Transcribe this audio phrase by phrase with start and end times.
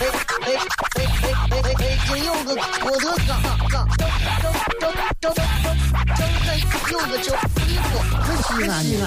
[0.00, 0.46] 哎哎
[1.50, 1.98] 哎哎！
[2.08, 3.32] 真有个我的嘎
[3.70, 4.12] 嘎，张
[4.80, 5.34] 张张张张
[6.10, 6.48] 张
[6.90, 7.32] 有个叫
[7.64, 9.04] 衣服，很西安西安。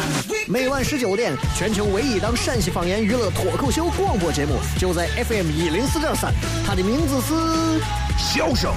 [0.48, 6.34] 每晚十九点，全球唯一档陕西方言娱乐脱口秀广播节目，就在 FM 一零四点三，
[6.66, 7.34] 它的名字是
[8.18, 8.74] 《笑声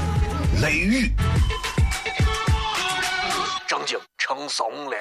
[0.60, 1.06] 雷雨》，
[3.68, 4.96] 正经成怂了。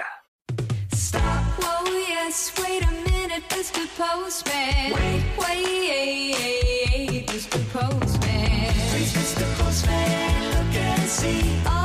[3.52, 4.94] it's the postman.
[4.94, 5.90] Wait, wait,
[7.72, 8.74] postman.
[8.92, 9.46] Please, Mr.
[9.58, 11.79] Postman, look and see.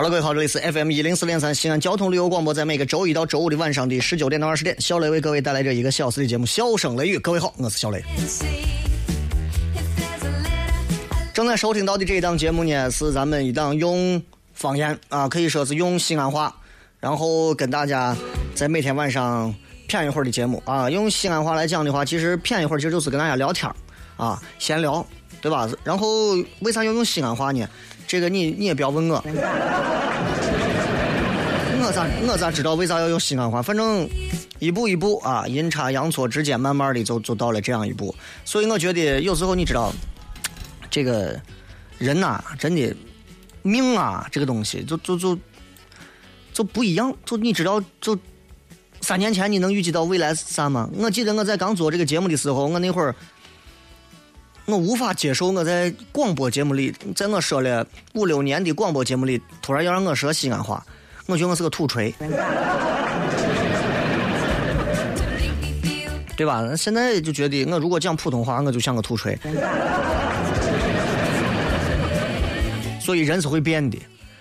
[0.00, 7.18] 好了，各位好，这里是 FM 一零四点三西安交通旅游广播，在每个周一到周五的晚上的十九点到二十点，小雷为各位带来这一个小时的节目《笑声雷雨》。
[7.20, 8.02] 各位好，我是小雷。
[11.34, 14.22] 正在收听到的这一档节目呢，是咱们一档用
[14.54, 16.56] 方言啊，可以说是用西安话，
[16.98, 18.16] 然后跟大家
[18.54, 19.54] 在每天晚上
[19.86, 20.88] 谝一会儿的节目啊。
[20.88, 23.70] 用西安话来讲的话，其实谝一会儿其实就是跟大家聊天
[24.16, 25.06] 啊，闲聊，
[25.42, 25.68] 对吧？
[25.84, 27.68] 然后为啥要用西安话呢？
[28.10, 29.22] 这个你你也不要问我，
[31.80, 33.62] 我咋我咋知道为啥要用西安话？
[33.62, 34.08] 反正
[34.58, 38.12] 一步一步啊，阴差阳错之间，慢慢的就就到了这样一步。
[38.44, 39.92] 所以我觉得有时候你知道，
[40.90, 41.40] 这个
[41.98, 42.92] 人呐，真的
[43.62, 45.38] 命啊，这个东西就就就
[46.52, 47.14] 就不一样。
[47.24, 48.18] 就你知道，就
[49.00, 50.90] 三年前你能预计到未来是啥吗？
[50.96, 53.14] 我记得我在刚做这个节目的时候，我那会儿。
[54.70, 57.84] 我无法接受我在广播节目里，在我说了
[58.14, 60.86] 五六年的广播节目里，突然要让我说西安话，
[61.26, 62.14] 我觉得我是个土锤，
[66.36, 66.74] 对吧？
[66.76, 69.36] 现在就觉得我如果讲普通话，我就像个土锤。
[73.00, 73.98] 所以人是会变的，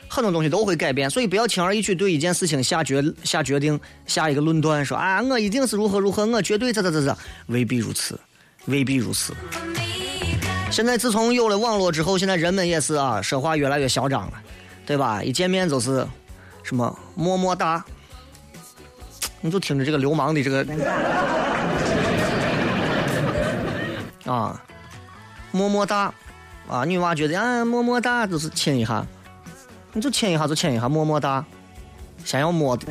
[0.07, 7.17] 很多东西都会改变，所以不要轻而易举对一件事情下决下决定，下一个论断，说啊，我一定是如何如何，我绝对咋咋咋咋，
[7.47, 8.19] 未必如此，
[8.65, 9.33] 未必如此。
[10.71, 14.33] 现在自从有了网络之后，现在人们也是啊，说话越来越嚣张了，
[14.85, 15.21] 对吧？
[15.21, 16.07] 一见面就是
[16.63, 17.83] 什么么么哒，
[19.41, 20.65] 你就听着这个流氓的这个
[24.25, 24.61] 啊，
[25.51, 26.13] 么么哒
[26.69, 29.05] 啊，女娃觉得啊么么哒就是亲一下，
[29.91, 31.43] 你就亲一下就亲一下，么么哒，
[32.23, 32.77] 先要摸。
[32.77, 32.85] 的。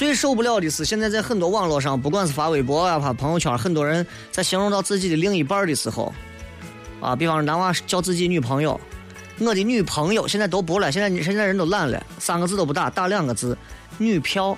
[0.00, 6.10] 最受不了的是，现在在很多网络上，不管是发微博啊、发朋友圈，很多人在形容到自己的另一半的时候，
[7.02, 8.80] 啊，比方说男娃叫自己女朋友，
[9.40, 13.54] 我的女朋友，现在都不了，现在现在人都懒了，三个字都不打，打两个字，
[13.98, 14.56] 女票。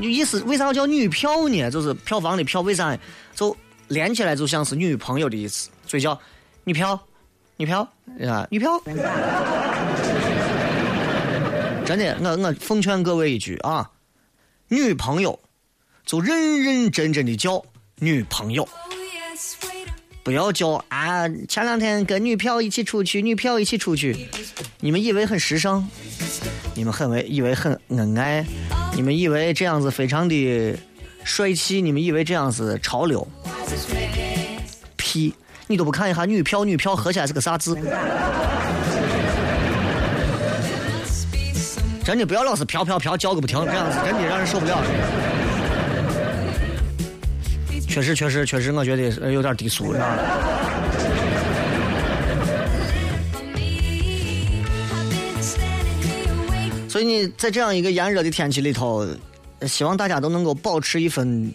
[0.00, 1.68] 意思为啥要叫女票呢？
[1.68, 2.96] 就是票房的票，为啥
[3.34, 3.56] 就
[3.88, 6.16] 连起来就像是女朋友的意思，所以叫
[6.62, 6.96] 女票，
[7.56, 7.80] 女票
[8.28, 8.80] 啊，女票。
[11.84, 13.90] 真的，我我奉劝各位一句啊，
[14.68, 15.38] 女朋友
[16.06, 17.64] 就认认真真的叫
[17.96, 18.66] 女朋友，
[20.22, 21.28] 不要叫啊。
[21.48, 24.28] 前两天跟女票一起出去，女票一起出去，
[24.80, 25.86] 你们以为很时尚，
[26.74, 28.46] 你们很为以为很恩爱，
[28.94, 30.78] 你们以为这样子非常的
[31.24, 33.26] 帅气，你们以为这样子潮流，
[34.96, 35.34] 屁，
[35.66, 37.76] 你都不看一下女票女票合起来是个啥字？
[42.12, 44.78] 真的不要老是飘飘飘叫个不停，这样子真的让人受不了。
[47.88, 50.18] 确实，确实，确实，我觉得有点低俗，是吧？
[56.86, 59.08] 所以你在这样一个炎热的天气里头，
[59.62, 61.50] 希望大家都能够保持一份。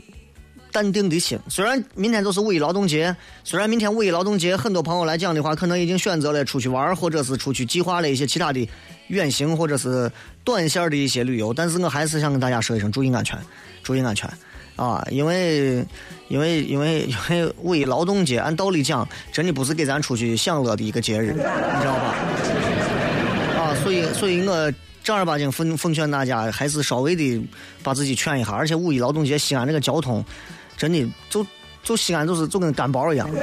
[0.70, 1.40] 淡定的心。
[1.48, 8.70] 虽然明天就是五一劳动节，虽然明天五一劳动节，很多朋友来讲的话，可能已经选择了出去玩，或者是出去计划了一些其他的
[9.08, 10.12] 远行或者是
[10.48, 11.54] 短线的一些旅游。
[11.54, 13.38] 但是我还是想跟大家说一声，注意安全，
[13.84, 14.30] 注意安全
[14.78, 15.06] 啊！
[15.12, 15.86] 因为，
[16.30, 22.16] 因为，因为，因为五一劳动节，按道理讲，真的不是给咱出去享乐的一个节日，你知道吧？
[23.60, 24.72] 啊，所以，所以我
[25.04, 27.42] 正儿八经奉奉劝大家，还是稍微的
[27.84, 28.52] 把自己劝一下。
[28.54, 30.24] 而且五一劳动节，西安这个交通。
[30.78, 31.46] 真的，就
[31.84, 33.28] 就西安就是就跟干包一样，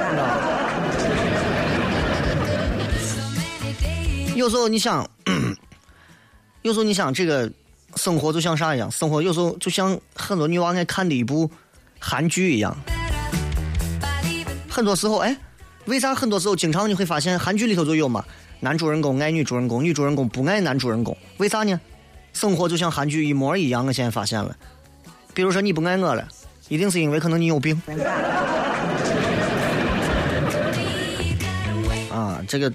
[4.35, 5.07] 有时候你想，
[6.65, 7.47] 有时候你想这个
[7.95, 8.89] 生活就像啥一样？
[8.89, 11.47] 生活有时候就像很多女娃爱看的一部
[11.99, 12.75] 韩剧一样。
[14.67, 15.37] 很多时候，哎，
[15.85, 18.25] 为啥很多时候经常你会发现韩剧里头就有嘛？
[18.61, 21.79] 男主人公爱女主人公，女主人公不爱男主人公，为啥呢？
[22.33, 23.85] 生活就像韩剧一模一样。
[23.85, 24.57] 我现在发现了，
[25.35, 26.27] 比如说你不爱我了，
[26.67, 27.79] 一定是因为可能你有病。
[32.09, 32.73] 啊，这个，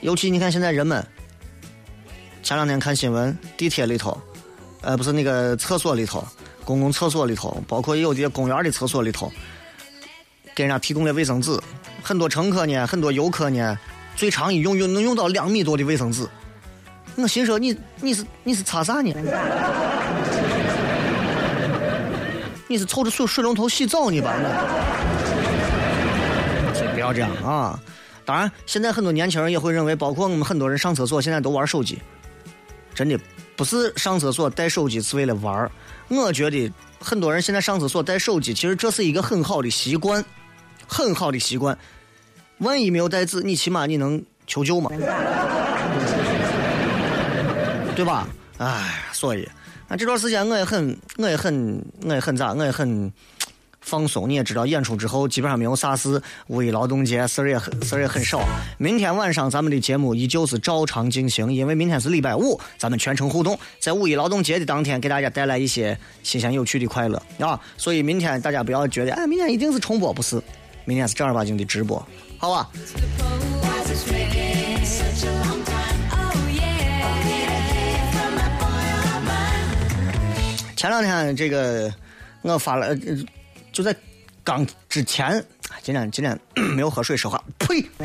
[0.00, 1.06] 尤其你看现在人们，
[2.48, 4.18] 前两天看新闻，地铁里头，
[4.80, 6.26] 呃，不是那个厕所里头，
[6.64, 9.30] 公共厕所里头，包括有的公园的厕所里头，
[10.54, 11.60] 给人家提供的卫生纸，
[12.02, 13.78] 很多乘客呢，很多游客呢，
[14.16, 16.26] 最长一用用能用到两米多的卫生纸。
[17.16, 19.12] 我心说你你是你是擦啥呢？
[22.66, 24.34] 你是凑着水水龙头洗澡呢吧？
[26.94, 27.78] 不要这样啊！
[28.24, 31.98] 当然，现在很多年轻人也会认为，包括我们很多人上厕所现在都玩手机。
[32.98, 33.16] 真的
[33.54, 35.70] 不是上厕所带手机是为了玩儿。
[36.08, 36.68] 我觉得
[36.98, 40.24] 很多人现在上厕所带手机，其实这是一个很好的习惯，
[40.84, 41.78] 很好的习惯。
[42.58, 44.90] 万一没有带纸，你起码你能求救嘛？
[47.94, 48.26] 对吧？
[48.56, 49.48] 哎，所以，
[49.86, 53.12] 那这段时间我也很，我也很，我也很咋，我也很
[53.80, 54.28] 放松。
[54.28, 58.40] 你也知道，演出之后基本上没有啥事，五一劳动节事儿也很事儿也很少。
[58.78, 67.60] 明天晚上咱们的节目依旧是照常进行，因为明天是礼拜五，咱们全程互动，在五一劳动节的当天给大家带来一些新鲜有趣的快乐啊！
[67.76, 70.42] 所以明天大家不要觉得，哎，明天一定是重播，不是，
[70.84, 72.06] 明天是正儿八经的直播，
[72.38, 72.70] 好吧？
[80.76, 81.92] 前两天这个
[82.42, 82.96] 我发了，
[83.78, 83.94] 就在
[84.42, 85.40] 刚之前，
[85.84, 86.36] 今天今天
[86.74, 87.80] 没有喝水说话，呸！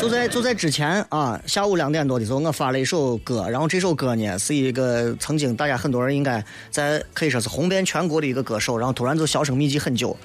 [0.00, 10.16] 就在就在之前啊，下午两点多的时候，我发了一首歌，然后这首歌呢是一个曾经大家很多人应该在可以说是红遍全国的一个歌手，然后突然就销声匿迹很久。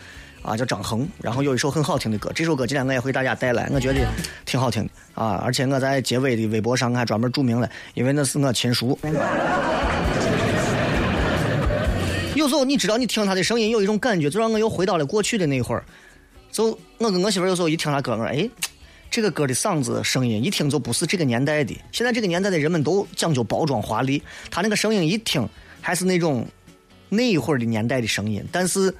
[0.42, 4.00] 啊，叫张恒，然后有一首很好听的歌，这首歌今天我也为大家带来，我觉得
[4.46, 9.00] 挺好听的啊，而且我在结尾的微博上还专门注明了，因为那是我亲属。
[12.36, 15.84] 有时候你知道，你听他的声音有一种感觉，就让我又回到了过去的那会儿。
[16.52, 18.50] 就我跟我媳妇有时候一听他歌，哎，
[19.10, 21.76] 这个歌的嗓子声音一听就不是这个年代的。
[21.92, 24.22] 现在这个年代的人们都讲究包装华丽，
[24.52, 25.48] 他那个声音一听
[25.82, 26.48] 还是那种
[27.10, 28.94] 那一会儿的年代的声音，但是。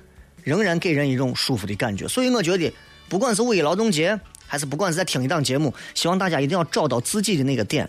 [0.44, 2.70] 仍然给人一种舒服的感觉，所以我觉得，
[3.08, 7.88] 不管是五一劳动节，还是不管是在听一档节目，希望大家一定要找到自己的那个点，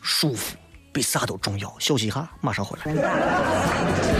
[0.00, 0.56] 舒服
[0.92, 1.76] 比啥都重要。
[1.78, 4.19] 休息一下，马上回来。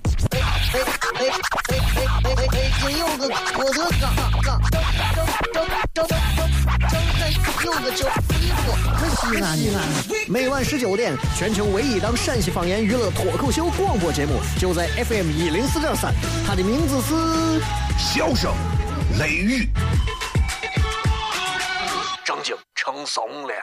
[0.73, 0.85] 哎哎
[1.15, 1.27] 哎
[1.67, 2.71] 哎哎哎哎！
[2.79, 3.27] 今有个
[3.57, 4.03] 我的嘎
[4.41, 4.81] 嘎，张
[5.51, 6.09] 张张张张
[7.65, 8.07] 有个叫
[9.19, 9.77] 西，安西安。
[10.29, 16.13] 每晚十九点，全球唯一档陕西方言娱乐脱口秀广播节目，就在 FM 一零四点三，
[16.47, 17.13] 它的名字是
[17.97, 18.53] 《笑声
[19.19, 19.67] 雷雨》。
[22.73, 23.53] 成怂了。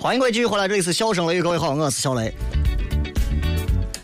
[0.00, 2.32] 欢迎各位继续回来，这里是笑声雷，各位好，我是小雷。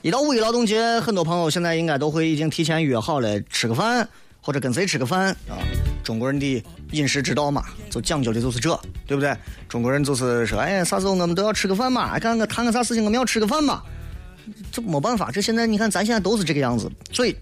[0.03, 4.07] 一到五一劳动节，很多朋友现在应该都会已经提前约好了吃个饭，
[4.41, 5.55] 或者跟谁吃个饭啊？
[6.03, 9.37] 中国人的饮食之道嘛，就讲究的就是这，对不对？
[9.69, 12.19] 中国人就是说，哎，啥时候我们都要吃个饭嘛？
[12.19, 13.81] 看我谈个啥事情，我们要吃个饭嘛？
[14.73, 16.91] 这没办法，这现在你看，咱现在都是这个样子。
[17.13, 17.37] 所以，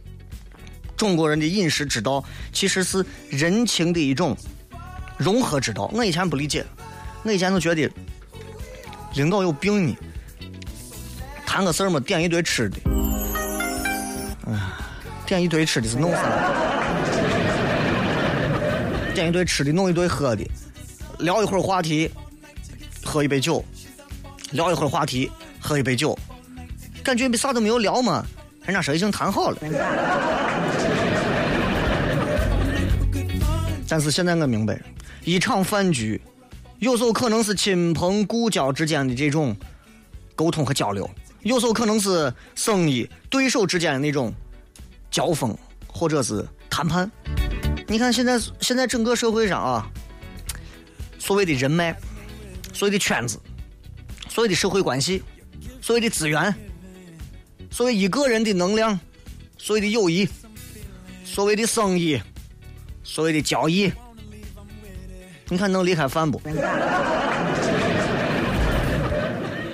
[0.94, 4.36] 中国人的饮食之道其实是人情的一种
[5.16, 5.90] 融合之道。
[5.94, 6.62] 我以前不理解，
[7.22, 7.90] 我以前都觉得
[9.14, 9.96] 领导有病呢。
[11.46, 12.78] 谈个事儿嘛，点一堆吃的，
[14.46, 14.58] 哎，
[15.26, 16.22] 点一堆吃的是弄啥？
[19.14, 20.42] 点一堆吃的，弄一堆喝的，
[21.18, 22.10] 聊一会儿话题，
[23.04, 23.62] 喝一杯酒，
[24.52, 26.18] 聊一会儿话题，喝一杯酒，
[27.04, 28.24] 感觉比啥都没有聊嘛。
[28.64, 29.58] 人家说已经谈好了。
[33.86, 34.80] 但是现在我明白，
[35.22, 36.18] 一场饭局
[36.82, 39.56] 有时候可能是亲朋故交之间的这种
[40.34, 41.08] 沟通和交流，
[41.42, 44.34] 有时候可能是生意对手之间的那种
[45.08, 47.08] 交锋或者是谈判。
[47.86, 49.88] 你看现在现在整个社会上啊，
[51.20, 51.96] 所谓的人脉，
[52.72, 53.38] 所谓的圈子，
[54.28, 55.22] 所谓的社会关系，
[55.80, 56.52] 所谓的资源，
[57.70, 58.98] 所谓一个人的能量，
[59.56, 60.28] 所谓的友谊，
[61.24, 62.20] 所谓的生意，
[63.04, 63.92] 所谓的交易。
[65.52, 66.40] 你看能离开饭不？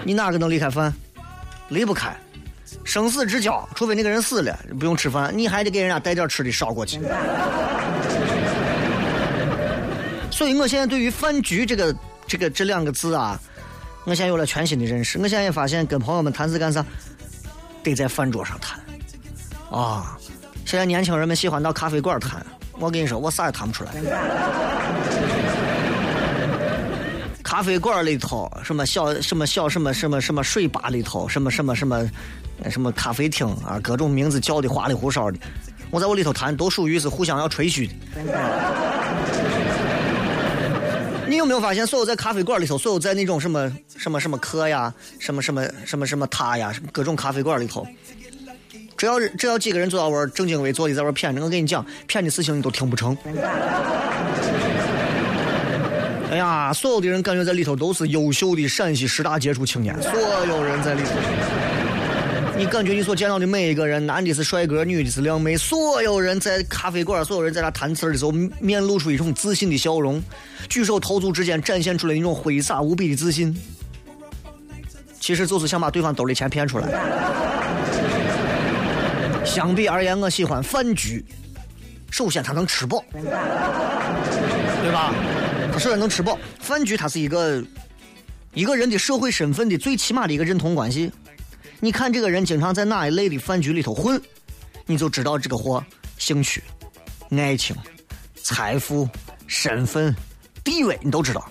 [0.03, 0.93] 你哪个能离开饭？
[1.69, 2.13] 离不开。
[2.83, 6.99] 生死之交，除非那个人死了，不用吃饭，你还得给人家带点吃的捎过去。
[10.33, 11.95] 所以我现在对于饭局这个、
[12.27, 13.39] 这个、这两个字啊，
[14.03, 15.17] 我现在有了全新的认识。
[15.21, 16.85] 我现在也发现，跟朋友们谈是干啥，
[17.85, 18.81] 得在饭桌上谈。
[19.71, 20.19] 啊，
[20.65, 22.45] 现在年轻人们喜欢到咖啡馆谈，
[22.81, 23.93] 我跟你说，我啥也谈不出来。
[27.49, 32.07] 咖啡馆里头，什么小什么小什么什么什么水吧里头，什么什么什么
[32.69, 35.39] 什么咖啡厅啊，各种名字叫的花里胡哨的，
[35.91, 37.95] 我在我里头谈，都属于是互相要吹嘘的。
[41.27, 47.87] 你有没有发现，所有在咖啡馆里头，所有在那种什么什么什么客呀，什么什么什么什么他呀，各种咖啡馆里头，
[48.99, 53.17] 只要只要几个人坐到玩正襟危坐的在玩谝着，我跟你讲，谝的事情你都听不成。
[56.31, 60.13] 哎呀，所有的人感觉在里头都是优秀的陕西十大杰出青年，所
[60.47, 61.11] 有人在里头。
[62.57, 70.23] 你感觉你所见到的每一个人，男的是帅哥，女的是靓妹，所有人在咖啡馆，所有人在那谈词的时候，面露出一种自信的笑容，
[70.69, 73.57] 举手投足之间展现出了一种挥洒无比的自信。
[75.21, 76.89] 其实就是想把对方兜里钱骗出来。
[79.45, 81.25] 相比而言，我喜欢饭局。
[82.11, 83.23] 首先，他能吃饱，对
[84.91, 85.15] 吧？
[85.79, 87.65] 首先能吃饱，饭局它是一个
[88.53, 91.11] 一个人的社会身份的最起码的一个认同关系。
[91.81, 94.21] 你看这个人经常在哪一类的饭局里头混，
[94.87, 95.85] 你就知道这个货
[96.17, 96.63] 兴趣、
[97.31, 97.77] 爱情、
[98.43, 99.09] 财富、
[99.47, 100.15] 身份、
[100.65, 101.49] 地位你都知道。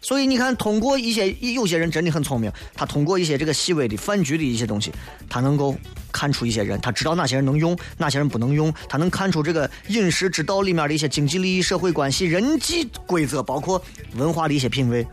[0.00, 4.90] 所以你看，通过一些有些人真的很聪明，他通过一些这个细微的饭局的一些东西，
[5.28, 5.76] 他能够
[6.12, 13.82] 看出一些人，他知道哪些人能用，哪些人不能用，他能看出这个饮食之道里面的一些经济利益、社会关系、人际规则，包括
[14.16, 15.06] 文化的一些品味。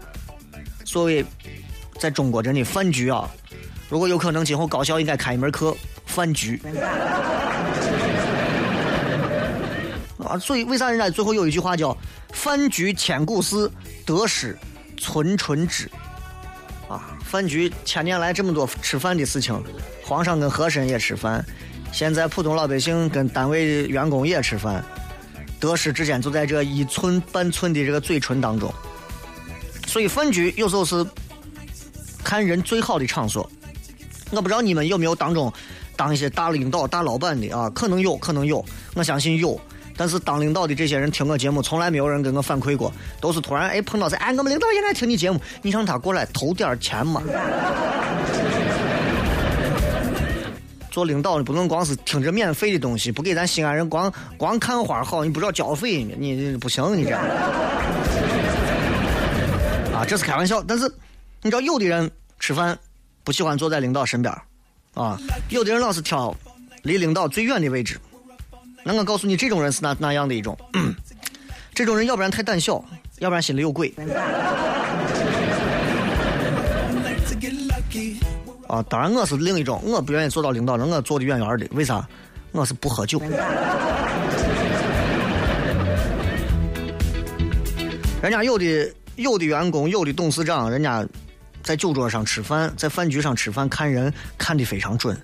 [0.85, 1.25] 所谓
[1.99, 3.29] 在中国真的饭局啊，
[3.89, 5.75] 如果有可能，今后高校应该开一门课
[6.05, 6.61] 饭局。
[10.23, 11.95] 啊，所以为啥人家最后有一句话叫
[12.33, 13.71] “饭局千古事，
[14.05, 14.57] 得失”。
[14.99, 15.87] 存纯之，
[16.87, 19.61] 啊，饭局千年来这么多吃饭的事情，
[20.03, 21.45] 皇上跟和珅也吃饭，
[21.91, 24.83] 现在普通老百姓跟单位员工也吃饭，
[25.59, 28.73] 得失之间就在这一寸半寸的这个嘴唇当中。
[29.85, 31.05] 所以饭局有时候是
[32.23, 33.49] 看人最好的场所。
[34.31, 35.51] 我不知道你们有没有当中
[35.95, 37.69] 当一些大领导、大老板的啊？
[37.69, 38.63] 可能有可能有，
[38.93, 39.59] 我相信有。
[39.97, 47.21] 但是当领导的这些人听我节目，从来没有人跟我反馈过，都是突然哎碰到谁哎我们领导也来听你节目，你让他过来投点钱嘛。
[50.89, 57.21] 做领导的不能光是听着免费的东西，不给咱西安人光光看花好，你不知道交费，你不行你这样。
[59.93, 60.91] 啊，这是开玩笑，但是
[61.43, 62.77] 你知道有的人吃饭
[63.23, 64.33] 不喜欢坐在领导身边，
[64.95, 66.35] 啊，有的人老是挑
[66.81, 67.99] 离领导最远的位置。
[68.87, 70.57] 那我告诉你，这种人是哪哪样的一种？
[71.75, 72.81] 这种人要不然太胆小，
[73.19, 73.93] 要不然心里有鬼。
[78.67, 81.67] 啊，当然我是另一种，我不愿意做到领导人，我坐的远远的。
[81.71, 82.07] 为啥？
[82.53, 83.19] 我是不喝酒。
[88.21, 91.05] 人家有的有的员工，有的董事长，人家
[91.61, 95.15] 在酒桌上吃饭，在饭局上吃饭，看人看的非常准，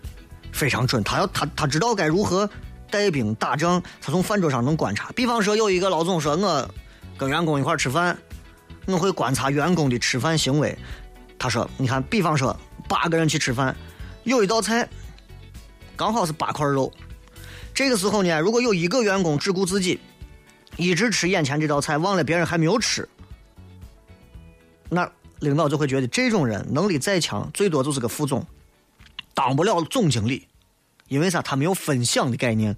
[0.52, 1.02] 非常准。
[1.02, 2.50] 他要他他知道该如何。
[2.94, 5.12] 带兵打仗，他从饭桌上能观察。
[5.14, 6.70] 比方说，有一个老总说，我
[7.18, 8.16] 跟员工一块吃饭，
[8.86, 10.78] 我会观察员工的吃饭行为。
[11.40, 12.56] 他说，你看，比方说
[12.88, 13.76] 八个人去吃饭，
[14.26, 14.88] 有一道菜
[15.96, 16.94] 刚好是八块肉。
[17.74, 20.00] 这个时候呢，如果有一个员工只顾自己，
[20.78, 23.10] 一直吃眼前这道菜，忘了别人还没有吃，
[24.88, 28.46] 那领导就会觉得这种人能力再强，最多就是个副总，
[29.34, 30.48] 当不了总经理。
[31.08, 31.42] 因为啥？
[31.42, 32.76] 他没有分享的概念，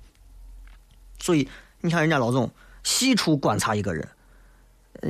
[1.19, 1.47] 所以
[1.81, 2.51] 你看人家老总
[2.83, 4.07] 细处观察一个人，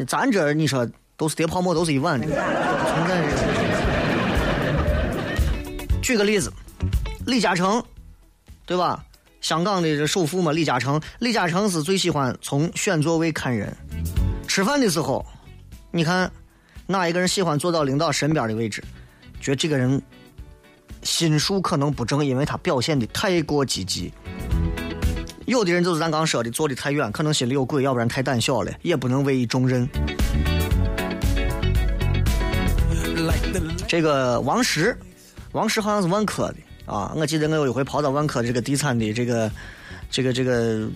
[0.08, 2.28] 咱这你说都是叠泡沫，都是一碗的。
[2.28, 3.24] 存在
[6.02, 6.54] 举个例子，
[7.26, 7.84] 李嘉诚，
[8.66, 9.04] 对吧？
[9.42, 11.02] 香港的首富嘛，李嘉诚。
[11.20, 13.76] 李嘉诚是最喜欢从选座位看人。
[14.48, 15.26] 吃饭的时候，
[15.92, 16.32] 你看
[16.88, 18.84] 哪一个人喜欢坐到领导身边的位置？
[19.40, 20.02] 觉得这个人
[21.06, 24.12] 心术可能不正，因为他表现的太过积极。
[25.46, 29.88] 有的人就是咱刚说的，坐的太远，可能心里有鬼，要不然太胆小了，也不能委以重任。
[33.88, 34.98] 这个王石，
[35.52, 39.52] 王石好像是万科的啊，我记得我有一回跑到万科这个地产的这个
[40.10, 40.90] 这个这个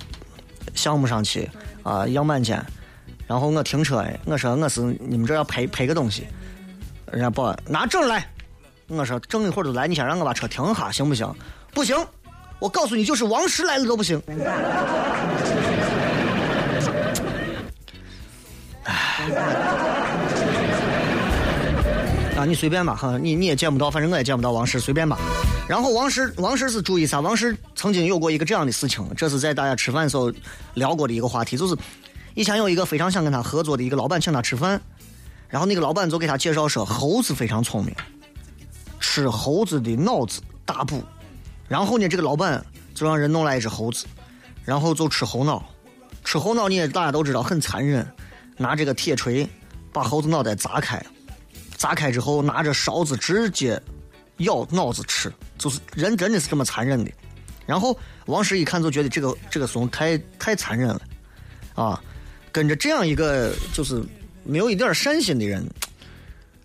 [0.74, 1.48] 项目上去
[1.84, 2.60] 啊，样板间，
[3.28, 6.26] 然后我停车，我说我是你们这要赔赔个东西，
[7.12, 8.28] 人家保安拿证来。
[8.90, 11.32] 我说整一会儿就来，你先让我把车停下，行不行？
[11.74, 11.96] 不行，
[12.58, 14.20] 我告诉你，就是王石来了都不行。
[22.36, 25.20] 啊，你随便吧，哈，你你也见不到，反正我也见不到王石，随便吧。
[25.68, 27.20] 然后王石，王石是注意啥？
[27.20, 30.34] 王石曾经有过一个这样的事情，这是在大家吃饭的时候
[30.74, 31.76] 聊过的一个话题，就是
[32.34, 34.82] 以前有一个非常想跟他合作的一个老板请他吃饭，
[35.48, 37.94] 然后那个老板就给他介绍说，猴子非常聪明。
[39.20, 41.04] 吃猴子的脑子大补，
[41.68, 44.06] 然后呢，这个老板就让人弄来一只猴子，
[44.64, 45.64] 然后就吃猴脑。
[46.24, 48.06] 吃猴脑，你也大家都知道很残忍，
[48.58, 49.48] 拿这个铁锤
[49.92, 51.04] 把猴子脑袋砸开，
[51.76, 53.82] 砸开之后拿着勺子直接
[54.38, 57.12] 咬脑子吃，就是人真的是这么残忍的。
[57.66, 61.02] 然后王石一看就觉得这个这个怂太太残忍了，
[61.74, 62.04] 啊，
[62.52, 64.04] 跟着这样一个就是
[64.44, 65.66] 没有一点善心的人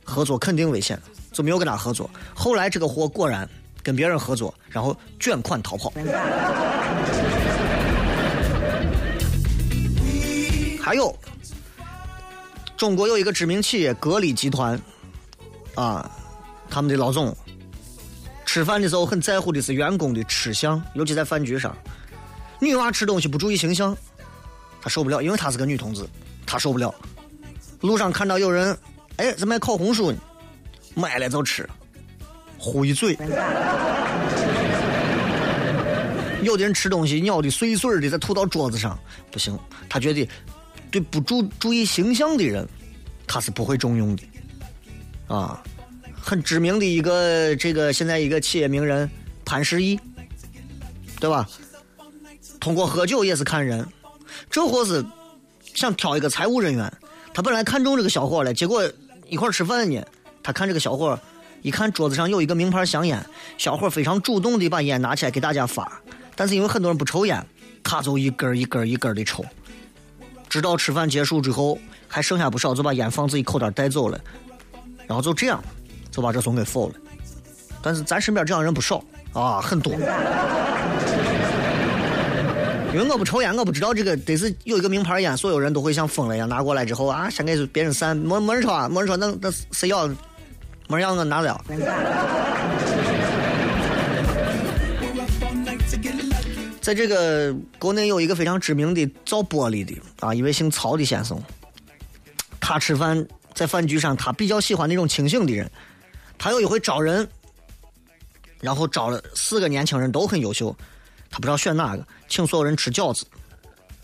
[0.02, 1.00] 合作肯定危险。
[1.34, 2.08] 就没有跟他合作。
[2.34, 3.46] 后来这个货果然
[3.82, 5.92] 跟别人合作，然后卷款逃跑。
[10.80, 11.14] 还有，
[12.76, 14.80] 中国有一个知名企业格力集团，
[15.74, 16.10] 啊，
[16.70, 17.34] 他们的老总
[18.44, 21.76] 吃饭的时候很在乎的是员工的吃相，尤其在饭局上，
[22.60, 23.96] 女娃吃东西不注意形象，
[24.80, 26.06] 他受不了，因为她是个女同志，
[26.46, 26.94] 她受不了。
[27.80, 28.78] 路上看到有人，
[29.16, 30.18] 哎，在卖烤红薯呢。
[30.94, 31.68] 买了就吃，
[32.58, 33.16] 糊一嘴。
[36.42, 38.98] 有的人吃东西咬的碎碎的，再吐到桌子上，
[39.30, 39.58] 不行。
[39.88, 40.28] 他觉得
[40.90, 42.68] 对不注注意形象的人，
[43.26, 44.22] 他是不会重用的。
[45.26, 45.62] 啊，
[46.20, 49.10] 很知名的一个这个现在一个企业名人
[49.44, 49.98] 潘石屹，
[51.18, 51.48] 对吧？
[52.60, 53.86] 通过喝酒也是看人，
[54.50, 55.02] 这货是
[55.74, 56.92] 想挑一个财务人员，
[57.32, 58.86] 他本来看中这个小伙了，结果
[59.28, 60.02] 一块吃饭呢。
[60.44, 61.18] 他看这个小伙儿，
[61.62, 63.18] 一看桌子上有一个名牌香烟，
[63.56, 65.90] 小伙儿非常主动的把烟拿起来给大家发，
[66.36, 67.44] 但是因为很多人不抽烟，
[67.82, 69.42] 他就一根一根一根的抽，
[70.50, 74.20] 直到吃饭结束之后还剩下不少，就把烟放自己口袋带走了，
[75.06, 75.64] 然后就这样
[76.10, 76.94] 就把这怂给否了。
[77.80, 79.02] 但是咱身边这样人不少
[79.32, 79.94] 啊，很多。
[82.92, 90.06] 因为我不抽烟，我不知道这个得是有一个名牌烟，所有人都会像疯了一样拿过来之后啊，先给别人散，没没人抽啊，没人抽，那那谁要？
[90.88, 91.60] 没让我拿了。
[96.80, 101.42] 在这个国内有一个非常知名的造玻璃的啊，一位姓曹的先生，
[102.60, 105.70] 他吃饭在饭局上，他比较喜欢那种清醒的人。
[106.36, 107.26] 他有一回招人，
[108.60, 110.76] 然后招了四个年轻人，都很优秀，
[111.30, 113.24] 他不知道选哪个，请所有人吃饺子，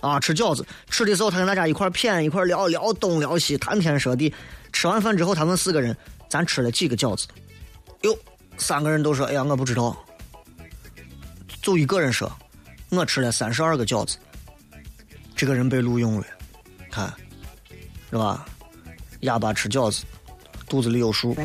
[0.00, 4.32] 啊，吃饺子，吃的时候他跟大家一块谝，一块聊聊东聊西，谈天说地。
[4.72, 5.94] 吃完饭之后，他问四个人。
[6.30, 7.26] 咱吃了几个饺子？
[8.02, 8.16] 哟，
[8.56, 9.94] 三个人都说：“哎呀，我不知道。”
[11.60, 12.30] 就一个人说
[12.88, 14.16] ：“我吃了三十二个饺子。”
[15.36, 16.26] 这个人被录用了，
[16.90, 17.12] 看，
[18.10, 18.46] 是吧？
[19.20, 20.04] 哑巴吃饺子，
[20.68, 21.34] 肚子里有数。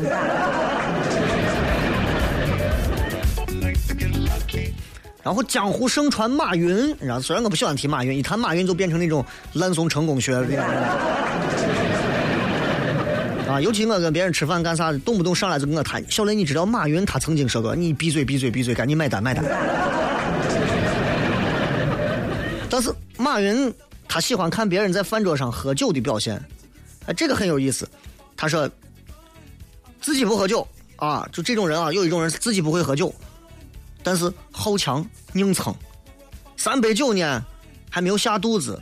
[5.22, 10.40] 然后江湖盛传马云，然后虽然我不喜欢提马云，一谈马云就变成那种烂怂成功学
[13.60, 16.04] 尤其我跟别人吃饭干啥的，动不动上来就跟我谈。
[16.10, 19.44] 小雷，你知道马云他曾经说过：“你闭嘴，闭嘴，闭嘴，赶紧买单，买单。”
[22.68, 23.72] 但是马云
[24.08, 26.42] 他喜欢看别人在饭桌上喝酒的表现，
[27.06, 27.88] 哎，这个很有意思。
[28.36, 28.68] 他说
[30.00, 30.66] 自己不喝酒
[30.96, 33.14] 啊，就这种人啊，有一种人自己不会喝酒，
[34.02, 35.74] 但是好强硬撑，
[36.56, 37.44] 三杯酒呢
[37.88, 38.78] 还没有下肚子，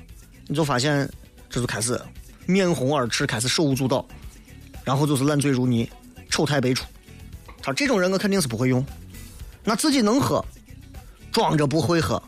[0.48, 1.08] 你就发现
[1.48, 2.00] 这就开始
[2.46, 4.04] 面红耳赤，开始手舞足蹈。
[4.85, 5.90] 然后就是烂醉如泥，
[6.31, 6.85] 丑态百出。
[7.62, 8.85] 他这种人我肯定是不会用。
[9.64, 10.44] 那自己能喝，
[11.33, 12.23] 装着不会喝，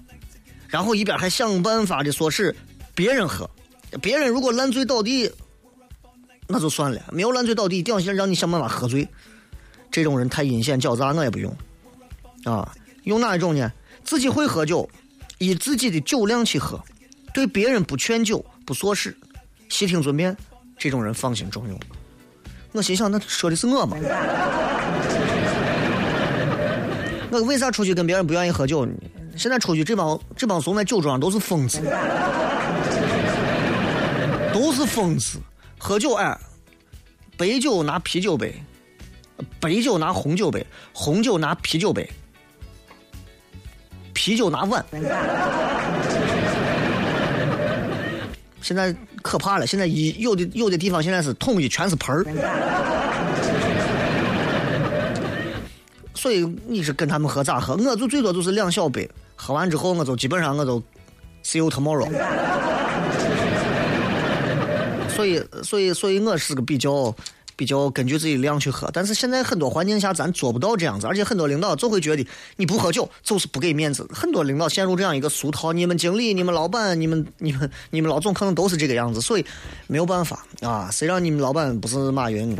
[0.68, 2.56] 然后一边还想办法的唆使
[2.94, 3.48] 别人喝。
[4.00, 5.30] 别人如果烂醉倒地，
[6.48, 9.06] 那就算了；没有烂醉倒地，一定要先让你想办法喝醉。
[9.90, 11.54] 这种人太阴险狡诈，我也不用。
[12.44, 13.70] 啊，用哪一种呢？
[14.02, 14.88] 自己会喝酒，
[15.38, 16.82] 以自己的酒量去喝，
[17.34, 19.16] 对别人不劝酒不唆使，
[19.68, 20.36] 悉听尊便。
[20.78, 21.78] 这种人放心重用。
[22.76, 23.96] 我心想，那说的是我吗？
[27.32, 28.92] 我为啥出去跟别人不愿意喝酒呢？
[29.34, 31.80] 现在出去这帮这帮怂在酒桌上都是疯子，
[34.52, 35.38] 都是疯子。
[35.78, 36.38] 喝酒哎，
[37.36, 38.54] 白酒拿啤酒杯，
[39.60, 42.10] 白酒拿红酒杯，红酒拿啤酒杯，
[44.12, 44.84] 啤酒拿碗。
[48.62, 48.94] 现在
[49.26, 52.24] 可怕了，现在一有的有的地方现在是统一全是盆儿，
[56.14, 57.74] 所以你是跟他们喝咋喝？
[57.74, 60.80] 我就最多就是两小杯，喝完之后我就基本上我都
[61.44, 62.08] see you tomorrow。
[65.10, 67.12] 所以所以所以我是个比较。
[67.56, 74.06] 比较根据自己量去喝，但是现在很多环境下咱做不到这样子，而且很多领导就会觉得你不喝酒就是不给面子。
[74.12, 79.46] 很多领导陷入这样一个俗套，你们经理、你们老板、你们、你们、你们老总可能都是这个样子，所以
[79.86, 80.90] 没有办法啊。
[80.92, 82.54] 谁让你们老板不是马云？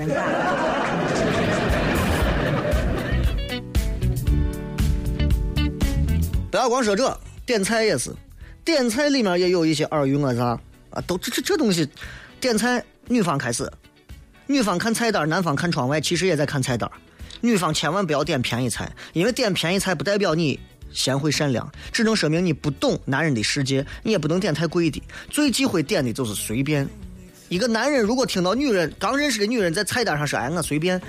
[6.51, 8.11] 不要光说这，点菜也是，
[8.65, 11.87] 点菜里面也有一些尔虞我诈啊，都这这这东西，
[12.41, 13.71] 点菜女方开始。
[14.47, 16.91] 女方看菜单，男方看窗外，其实也在看菜单。
[17.41, 20.59] 女方千万不要点便宜菜，因为点便宜菜不代表你
[20.93, 23.85] 贤惠善良，只能说明你不懂男人的世界。
[24.03, 26.89] 你也不能点太贵的，最忌讳点的就是随便。
[27.49, 31.01] 一个男人如果听到女人刚认识的女人在菜单上说“哎，我随便”，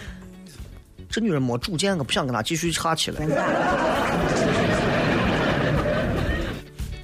[1.09, 3.21] 这女人没主见，我不想跟她继续下去了。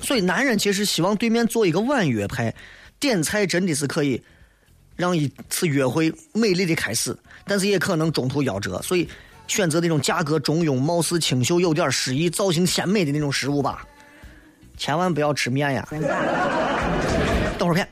[0.02, 2.54] 所以，男人其实希望对面做一个婉约派，
[3.00, 4.22] 点菜真的是可以。
[4.96, 9.08] 让一次约会美丽的开始，但是也可能中途夭折，所以
[9.48, 13.86] 选择那种价格中庸、貌似清秀、有点诗意、造型鲜美的那种食物吧，
[14.78, 15.88] 千万不要吃面呀。
[17.58, 17.88] 等会儿片。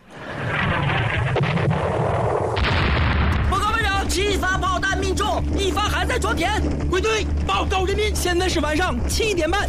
[3.49, 6.61] 报告班长，七发炮弹命中，一发还在装填。
[6.89, 9.67] 归队，报告人民，现在是晚上七点半。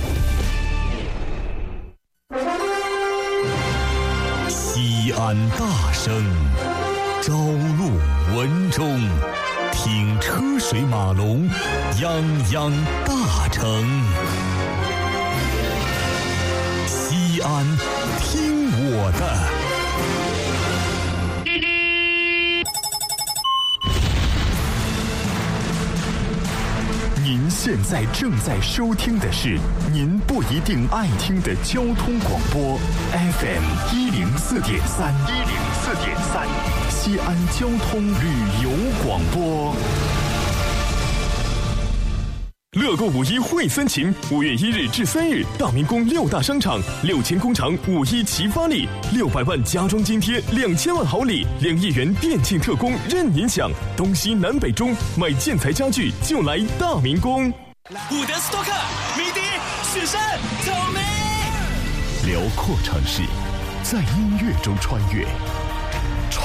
[4.48, 7.01] 西安大圣。
[7.22, 8.98] 朝露文中，
[9.70, 11.48] 听车水马龙，
[11.92, 12.72] 泱泱
[13.06, 13.64] 大城。
[16.84, 17.64] 西安，
[18.18, 19.38] 听我的。
[27.22, 29.60] 您现在正在收听的是
[29.92, 32.80] 您不一定爱听的交通广播
[33.12, 36.81] ，FM 一零四点三，一零四点三。
[37.04, 38.28] 西安交通旅
[38.62, 38.70] 游
[39.04, 39.74] 广播。
[42.80, 53.68] 乐购五一惠森秦，五月一日至三日，大明宫六大商场六千工厂五一齐发力，六百万家装津贴，两千万好礼，两亿元电竞特供任您享。
[53.96, 57.50] 东西南北中买建材家具就来大明宫。
[57.50, 58.70] 伍德斯托克，
[59.18, 59.40] 迷笛，
[59.92, 61.00] 雪山，草莓。
[62.30, 63.22] 辽阔城市，
[63.82, 65.26] 在音乐中穿越。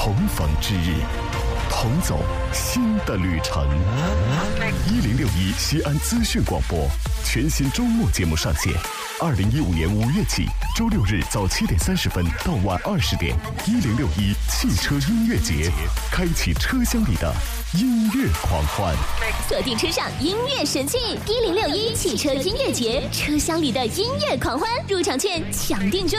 [0.08, 0.94] 重逢之日，
[1.68, 2.18] 同走
[2.50, 3.68] 新的旅程。
[4.86, 6.88] 一零六一西安资讯广播
[7.22, 8.72] 全新周末节目上线。
[9.20, 15.70] 二零一五年五月起，周六日早七点三十分到晚二十点，一零六一汽车音乐节，
[16.10, 17.30] 开启车厢里的
[17.74, 18.96] 音乐狂欢。
[19.46, 26.18] 锁定车上音乐神器，一零六一汽车音乐节，车厢里的音乐狂欢，入场券抢定中。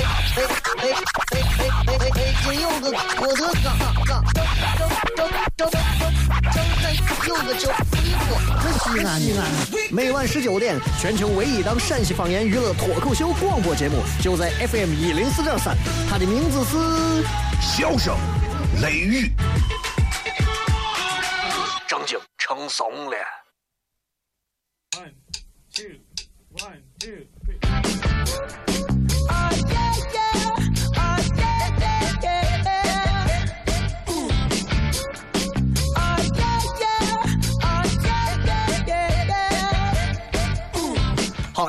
[0.00, 0.42] 哎哎
[0.78, 0.84] 哎
[1.30, 2.32] 哎哎哎哎！
[2.42, 3.66] 今有个我的嘎
[4.06, 4.38] 嘎，张
[4.76, 5.72] 张张张张
[7.26, 7.62] 有个叫
[8.78, 9.40] 西安西安。
[9.92, 15.76] 每晚十九点，全球唯一档陕西方言娱乐脱口秀广播节目，就在 FM 一零四点三。
[16.08, 16.76] 它的名字是
[17.60, 18.16] 《笑声
[18.80, 19.26] 雷雨》，
[21.86, 23.16] 正经成怂了。
[24.96, 25.12] One
[25.72, 26.00] two
[26.56, 27.26] one two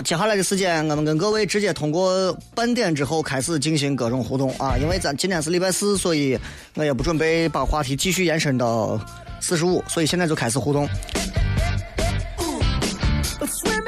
[0.04, 4.76] 接下来的时间，我们跟各位直接通过半点之后开始进行各种互动啊！
[4.82, 6.38] 因为咱今天是礼拜四，所以
[6.76, 9.00] 我也不准备把话题继续延伸到
[9.40, 10.88] 四十五，所以现在就开始互动。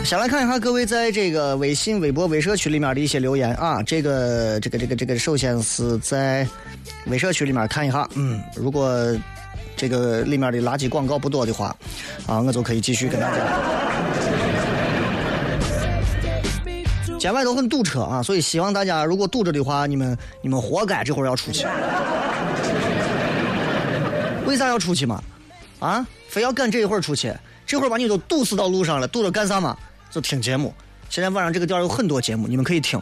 [0.03, 3.81] 先来看一下各位在这个微信、微博、微社区里面的一些留言啊。
[3.83, 6.47] 这个、这个、这个、这个，首先是在
[7.07, 8.93] 微社区里面看一下，嗯，如果
[9.75, 11.75] 这个里面的垃圾广告不多的话，
[12.27, 13.37] 啊，我就可以继续跟大家。
[17.23, 21.65] 街外都很堵车啊，所以希望大家如果堵着的话，你们你们活该，这会儿要出去。
[24.45, 25.23] 为啥要出去嘛？
[25.79, 27.33] 啊，非要赶这一会儿出去？
[27.65, 29.73] 这会儿把你都堵死到路上了，堵着干啥嘛？
[30.11, 30.73] 就听节目。
[31.09, 33.01] 现在晚上这个点有很多节目，你们可以听。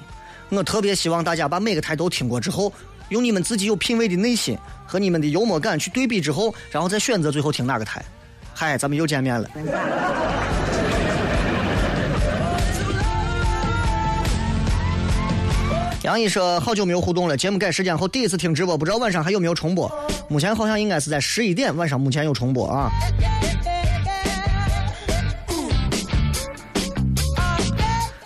[0.49, 2.71] 我特别希望大家把每个台都听过之后，
[3.09, 4.55] 用你们自己有品位的内心
[4.85, 8.05] 和你们的幽默感去对比之后，然后再选择最后听哪个台。
[8.53, 9.49] 嗨，咱们又见面了。
[16.03, 19.91] 杨毅说：“好久没有互动了，节目改时间后第一次听直播，不知道晚上还有没有重播。
[20.27, 22.89] 目前好像应该是在十一点，晚上目前有重播啊。”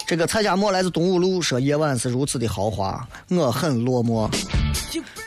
[0.08, 4.30] 这个蔡家墨来自东五路，说夜晚是如此的豪华，我很落寞。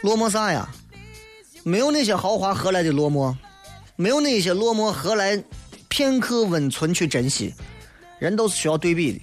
[0.02, 0.66] 落寞啥呀？
[1.64, 3.34] 没有那些豪华，何来的落寞？
[3.96, 5.42] 没有那些落寞，何来
[5.88, 7.52] 片刻温存去珍惜？
[8.18, 9.20] 人都是需要对比的。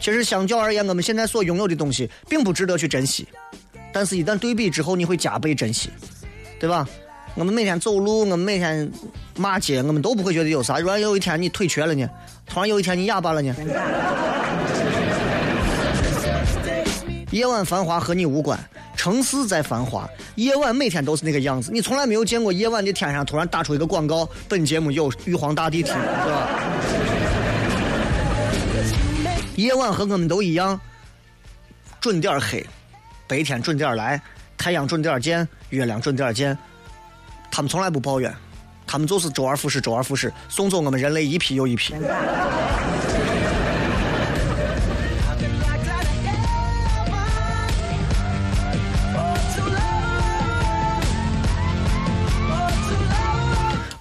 [0.00, 3.26] 其实相较而言，我们现在所拥有的东西并不值得去珍惜，
[3.92, 5.90] 但是一旦对比之后，你会加倍珍惜，
[6.58, 6.88] 对吧？
[7.34, 8.90] 我们每天走路，我们每天
[9.36, 10.80] 骂街，我们都不会觉得有啥。
[10.80, 12.08] 突然有一天你腿瘸了呢？
[12.46, 13.54] 突然有一天你哑巴了呢？
[17.30, 18.58] 夜晚繁华和你无关，
[18.96, 21.70] 城市在繁华，夜晚每天都是那个样子。
[21.70, 26.48] 你从来没有见过夜晚的天上突然打出一个广告，本节目由玉皇大帝听，对吧？
[29.58, 30.80] 夜晚和我们都一样，
[32.00, 32.64] 准点黑，
[33.26, 34.22] 白天准点来，
[34.56, 36.56] 太阳准点见，月亮准点见。
[37.50, 38.32] 他们从来不抱怨，
[38.86, 41.92] 他们就是周而复始，周而复始，送走我们人类一批又一批。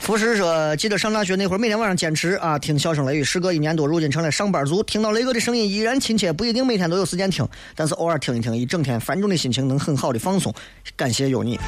[0.07, 3.23] 福师说：“记得上大学那会儿，每天晚上坚持啊听笑声雷雨。
[3.25, 6.31] 时隔一年多，如今成了上班族，听到雷哥的声音依然亲切。
[6.31, 10.53] 不一定每天都有时间听，但是偶尔听一听，一整天繁重的心情能很好的放松。
[10.95, 11.59] 感谢有你。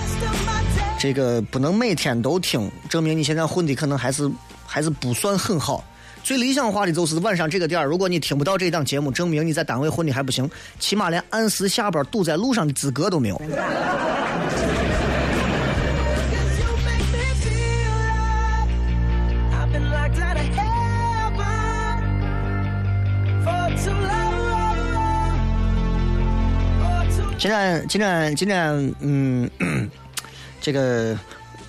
[0.97, 4.31] 这个不能每天都听，证明你现在混的可能还是
[4.65, 5.83] 还是不算很好。
[6.23, 10.49] 最理想化的就是晚上这个点儿，如果你听不到这档节目，证明你在单位混的还不行，
[10.79, 13.41] 起码连按时下班堵在路上的资格都没有。”
[27.39, 29.49] 今天，今天，今天，嗯，
[30.59, 31.17] 这个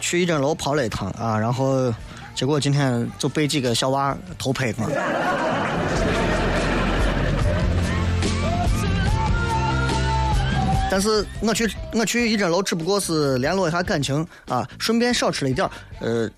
[0.00, 1.94] 去一整楼跑了一趟啊，然后
[2.34, 4.90] 结果今天就被几个小娃偷拍了。
[10.90, 16.28] 但是我去我去一整楼只不过是联络一下感情啊，顺便少吃了一点呃，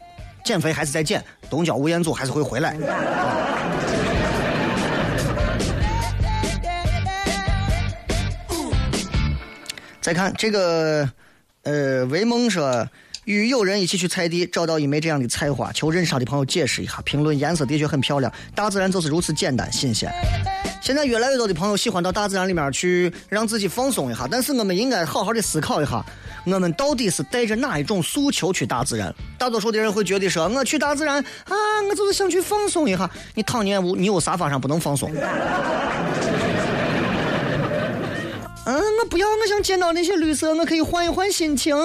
[0.44, 2.72] 减肥还是在减，东郊吴彦祖还是会回来。
[2.72, 3.81] 啊
[10.02, 11.08] 再看这个，
[11.62, 12.88] 呃，维梦说
[13.24, 17.00] 与友人一起去菜地，找到一枚这样的菜花，求认识他的朋友解释一下。
[17.02, 20.12] 评论颜色的确很漂亮，大自然就是如此简单新鲜。
[20.80, 26.04] 现在越来越多的朋友喜欢到大自然里面去让自己放松一下，但是我们应该好好的思考一下，
[26.46, 29.14] 我们到底是带着哪一种诉求去大自然？
[29.38, 31.54] 大多数的人会觉得说，我去大自然啊，
[31.88, 33.08] 我就是想去放松一下。
[33.36, 35.08] 你躺你屋，你有啥法上不能放松？
[38.64, 41.76] 嗯，我不要，我想见到那些绿色，我可以换一换心情。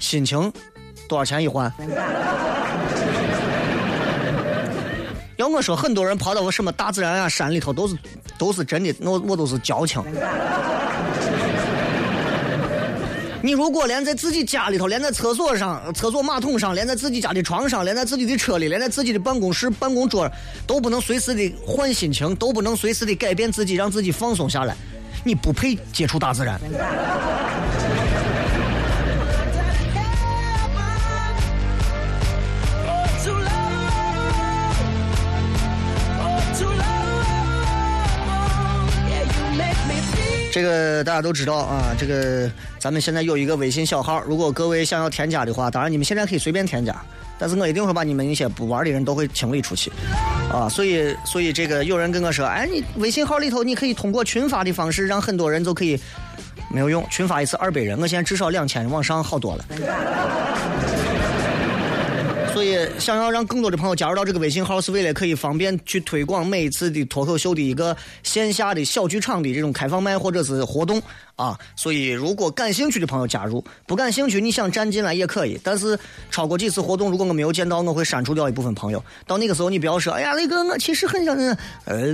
[0.00, 0.52] 心情
[1.08, 1.72] 多少钱一换？
[5.36, 7.96] 要我说，很多人跑到我什么大自然啊、山里头，都是
[8.36, 10.02] 都是真的，我我都是矫情。
[13.44, 20.30] 你如果连在自己家里头，连在厕所上、厕所马桶上，连在自己家的床上，连在自己的车里，连在自己的办公室办公桌，
[20.66, 24.76] 都不能随时的换心情，都不能随时的改变自己，让自己放松下来。
[25.24, 26.60] 你不配接触大自然。
[40.52, 46.94] 这个大家都知道啊，这个咱们现在有一个微信小号，如果各位想要添加的话，当然你们现在可以随便添加，
[47.38, 49.90] 但是我一定会把你们一些不玩的人都会清理出去。
[50.52, 55.98] 啊，所以，所以这个有人跟我说，哎，你微信号里头你可以通过群发的方式，让很多人都可以，
[56.70, 59.64] 没有用，群发一次二百人，我现在至少两千往上，好多了。
[62.98, 71.00] 想要让更多的朋友加入到这个微信号，是为了可以方便去推广每一次的脱口秀的一个线下的小剧场的这种开放麦或者是活动
[71.36, 71.58] 啊。
[71.76, 75.58] 所以如果感兴趣的朋友加入，不感兴趣你想站进来也可以。
[75.62, 75.98] 但是
[76.30, 79.02] 超过几次活动，如果我没有见到，我会删除掉一部分朋友。
[79.26, 81.36] 到那个时候你不要说，哎呀，那个我其实很想，
[81.84, 82.06] 呃。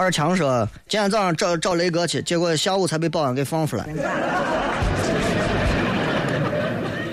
[0.00, 3.84] 二强说：“今天早上找找雷哥去，结果下午才被保安给放出来。”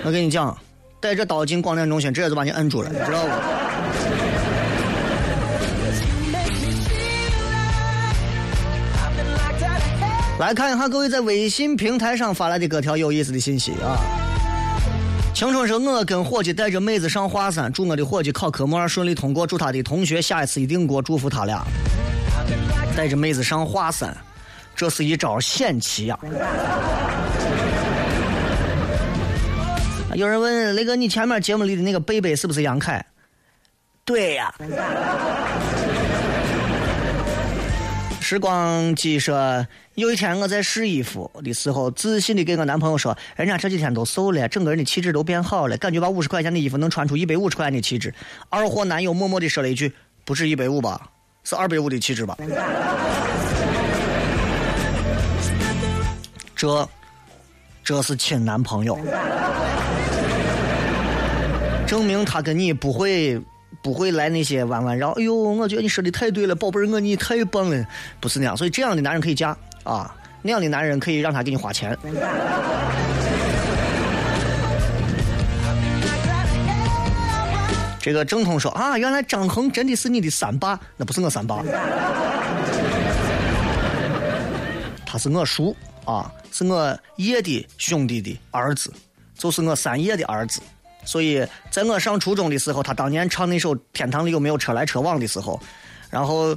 [0.04, 0.56] 我跟你讲，
[0.98, 3.28] 带着刀进广电中心，直接就把你摁住了，你知道不？
[10.40, 14.00] 来看一下各位在微信平台上发来的各条有意思的信息啊！
[15.34, 21.62] 青春说：“我跟伙计带着妹子上华山，祝我的伙计考科目二顺利通过，祝他的同学下一次一定过，祝福他俩。”
[22.98, 24.12] 带着妹子上华山，
[24.74, 26.18] 这是一招险棋呀！
[30.16, 33.06] 有人问雷哥，你前面节目里的那个贝贝是不是杨凯？
[34.04, 34.52] 对呀。
[38.20, 48.12] 时光机说，有一天我在试衣服的时候，自信的给我男朋友说：“人家这几天都瘦了，整个人的气质都变好了，感觉把五十块钱的衣服能穿出一百五十块钱的气质。”
[48.50, 49.92] 二货男友默默的说了一句
[50.26, 51.10] ：“不是一百五吧？”
[51.48, 52.36] 是二百五的气质吧？
[56.54, 56.86] 这，
[57.82, 58.98] 这是亲男朋友，
[61.86, 63.40] 证明他跟你不会
[63.80, 65.12] 不会来那些弯弯绕。
[65.12, 67.82] 哎呦，我觉得你说的太对了，宝贝儿，我你太棒了，
[68.20, 68.54] 不是那样。
[68.54, 71.96] 所以这样的男人可以嫁啊，那样的男人可以让他给你花钱。
[78.08, 81.62] 这个正通说啊，原来张恒真的是你的三爸，那不是我三爸，
[85.04, 88.90] 他是我叔啊，是我爷的兄弟的儿子，
[89.36, 90.62] 就是我三爷的儿子。
[91.04, 95.60] 所以在我上初中的时候，他当年唱那首《天堂里有没有车来车往》的时候，
[96.08, 96.56] 然后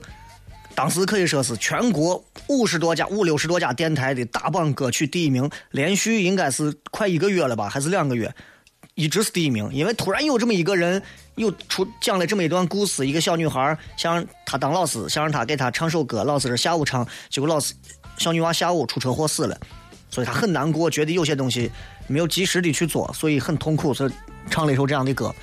[0.74, 8.34] 当时可以说是全国五十多家、五六十多家电台的大榜歌曲第一名，连续应该是快一个月了吧，还是两个月，
[8.96, 9.70] 一直是第一名。
[9.74, 11.04] 因为突然有这么一个人。
[11.42, 17.74] 又出讲了这么一段故事，一个小女孩想让他当老师，想让她给她唱首歌，老师是下午唱，结果老师
[18.20, 19.58] 小女娃下午出车祸死了，
[20.12, 21.72] 所以她很难过，觉得有些东西
[22.06, 24.12] 没有及时的去做，所以很痛苦，所以
[24.52, 25.34] 唱了一首这样的歌。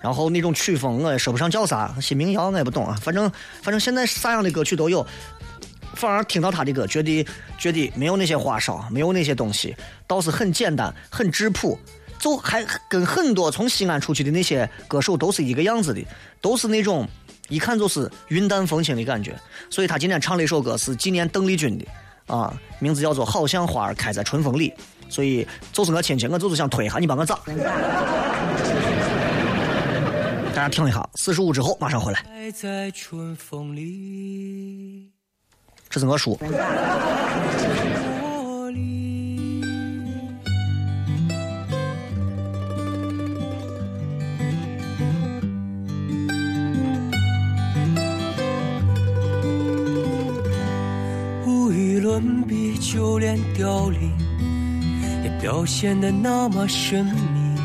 [0.00, 3.30] 然后那种曲风我也说不上叫啥，新民谣我也不懂啊，反正
[3.60, 5.06] 反正现在啥样的歌曲都有，
[5.94, 7.26] 反而听到他的歌，觉得
[7.58, 9.76] 觉得没有那些花哨，没有那些东西，
[10.06, 11.78] 倒是很简单，很质朴。
[12.18, 16.02] 就还跟很多从西安出去的那些歌手都是一个样子的，
[16.40, 17.06] 都是那种
[17.48, 19.38] 一看就是云淡风轻的感觉。
[19.70, 21.86] 所以他今天唱了一首歌是纪念邓丽君的，
[22.34, 24.70] 啊，名字叫做《好像花儿开在春风里》。
[25.10, 27.38] 所以就是我亲戚，我就是想推一下，你帮我咋？
[30.54, 32.24] 大家听一下，四十五之后马上回来。
[35.90, 36.38] 这是我叔。
[52.14, 54.08] 伦比，就连凋零
[55.24, 57.60] 也表现得那么神秘。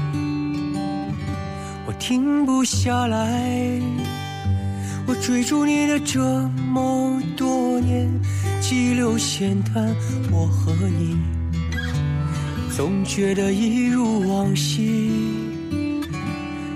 [1.85, 3.79] 我停不下来，
[5.05, 8.09] 我追逐你的这么多年，
[8.59, 9.95] 激流闲谈，
[10.31, 11.15] 我和你
[12.75, 15.11] 总觉得一如往昔。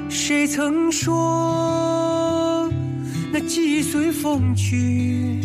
[0.09, 2.71] 谁曾说
[3.31, 5.39] 那几随风去？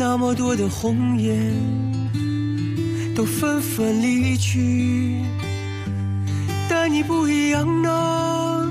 [0.00, 1.38] 那么多的红颜
[3.14, 5.14] 都纷纷离去，
[6.70, 8.66] 但你不一样啊！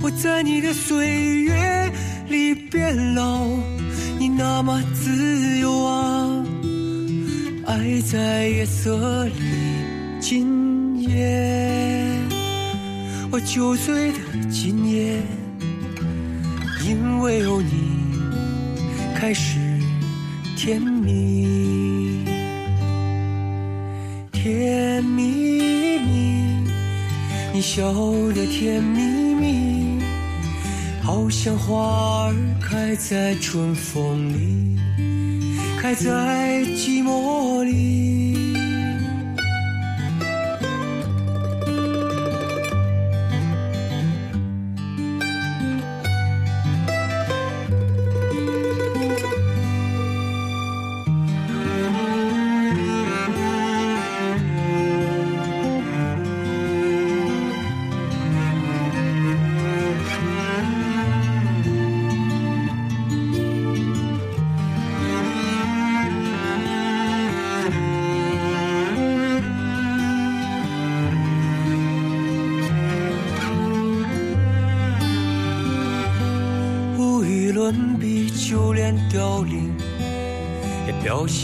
[0.00, 1.92] 我在你的岁月
[2.30, 3.46] 里变老，
[4.18, 6.42] 你那么自由啊！
[7.66, 9.32] 爱在夜色里
[10.18, 12.18] 今夜，
[13.30, 14.18] 我酒醉的
[14.50, 15.20] 今夜，
[16.88, 17.70] 因为有你
[19.14, 19.65] 开始。
[20.66, 22.24] 甜蜜，
[24.32, 25.22] 甜蜜
[25.98, 26.68] 蜜，
[27.54, 27.92] 你笑
[28.34, 29.00] 得甜蜜
[29.36, 30.02] 蜜，
[31.04, 34.76] 好像花儿开在春风里，
[35.80, 38.05] 开在寂寞里。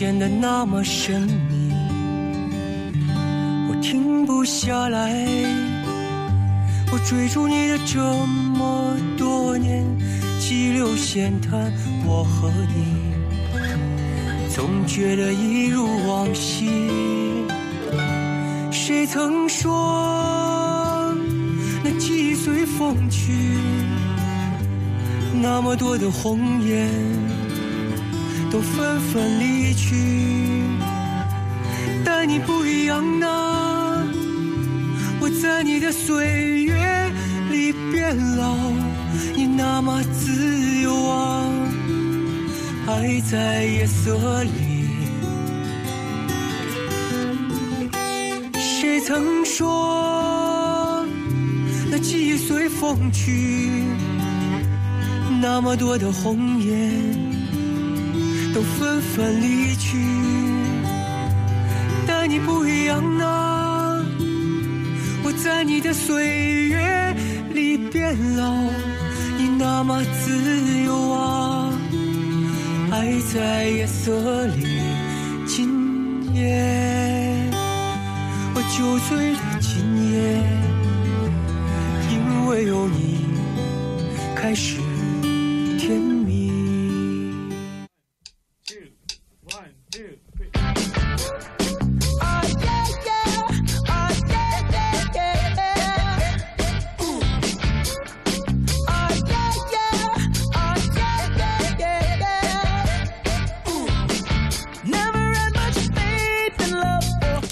[0.02, 1.72] 变得那么神秘。
[3.68, 5.24] 我停不下来，
[6.90, 8.02] 我追逐你的这
[8.58, 9.86] 么多年，
[10.40, 11.72] 激流险滩，
[12.04, 13.12] 我和你，
[14.52, 16.68] 总觉得一如往昔。
[18.72, 21.14] 谁曾说
[21.84, 23.32] 那记忆随风去？
[25.40, 26.88] 那么多的红颜
[28.52, 29.96] 都纷纷离去，
[32.04, 34.04] 但你不一样啊！
[35.20, 37.10] 我在你的岁月
[37.50, 38.54] 里变老，
[39.34, 41.48] 你那么自由啊，
[42.88, 44.50] 爱在夜色里。
[48.60, 51.06] 谁曾说
[51.90, 53.82] 那记忆随风去？
[55.40, 57.11] 那么多的红颜
[58.54, 59.96] 都纷纷离去，
[62.06, 64.04] 但你不一样啊！
[65.24, 67.16] 我在你的岁月
[67.54, 68.52] 里变老，
[69.38, 71.72] 你那么自由啊！
[72.90, 74.66] 爱在夜色里，
[75.46, 77.50] 今夜
[78.54, 79.51] 我酒醉了，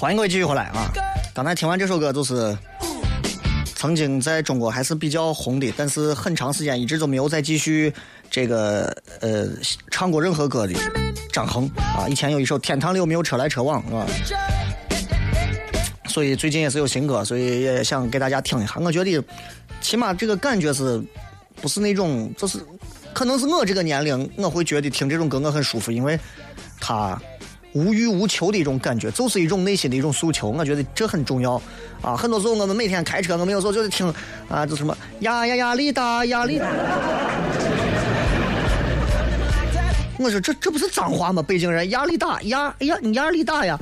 [0.00, 0.90] 欢迎各位继续回来啊！
[1.34, 2.56] 刚才听完这首歌，就是
[3.74, 7.92] 曾经在中国还是比较红的，但是很长时间一直都没有再继续
[8.30, 9.46] 这个呃
[9.90, 10.72] 唱过任何歌的
[11.30, 12.08] 张恒啊。
[12.08, 14.06] 以前有一首《天堂里有没有车来车往》是吧？
[16.06, 18.76] 所以最近也是有新歌，所以也想给大家听一下。
[18.80, 19.22] 我觉得
[19.82, 20.98] 起码这个感觉是
[21.60, 22.58] 不是那种就是
[23.12, 26.18] 可能是我这个年龄，我会觉得听这种歌我很舒服，因为
[26.80, 27.20] 它
[27.72, 30.48] 无欲无求的一种感觉，就是一种内心的一种诉求。
[30.50, 31.60] 我觉得这很重要
[32.02, 32.16] 啊！
[32.16, 34.12] 很多时候我们每天开车，我们有时候就是听
[34.48, 36.66] 啊，就什么呀呀压力大，压力大。
[40.18, 41.42] 我说这这不是脏话吗？
[41.42, 43.78] 北京人压力大，压压你压力大呀。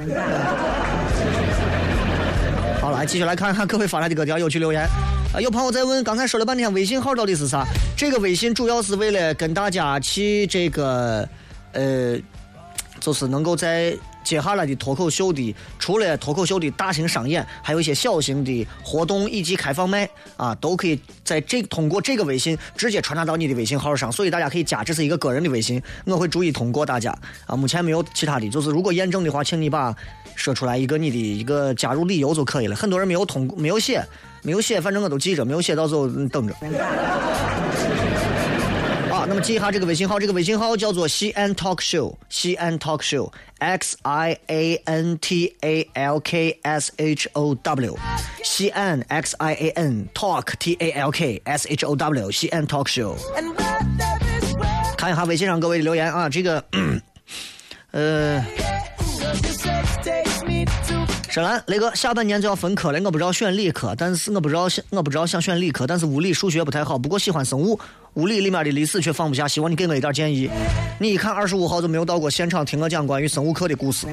[2.81, 4.83] 好了，继续来看看各位发来的各条有趣留言。
[5.35, 7.67] 啊，有朋友在问，刚才说了半天微信号到底是啥？
[7.97, 11.29] 这个微信主要是为了跟大家去这个，
[11.73, 12.17] 呃，
[13.01, 27.57] 就是能够在接下来的脱口秀的，除了脱口秀的大型商演，还有一些小型的活动以及开放麦啊，都可以在这通过这个微信直接传达到你的微信号上，所以大家可以加，这是一个个人的微信，我会逐一通过大家啊。
[27.57, 29.95] 目前没有其他的，就是如果验证的话，请你把
[30.35, 32.77] 说出来一个你的一个加入理由就可以了。
[32.77, 34.05] 很多人没有通没有写，
[34.43, 36.55] 没有写，反正我都记着，没有写到时候等着。
[39.29, 47.99] 那么记一下这个微信号，这个微信号叫做西安 Talk Show，西安 Talk Show，X I A N T A L K S H O W，
[48.43, 53.17] 西安 X I A N Talk T A L K S H O W，西安 Talk Show。
[54.97, 56.65] 看一下微信上各位留言啊，这个，
[57.91, 58.43] 呃。
[61.31, 67.79] 沈兰，雷哥，下半年就要分科了，我不知道选理科，但是我不知道我不知道想选理科，但是物理数学不太好，不过喜欢生物，
[68.15, 70.49] 物理里面的历史却放不下，希望你给我一点建议。
[70.99, 74.07] 你一看二十五号就没有到过现场听我讲关于生物课的故事。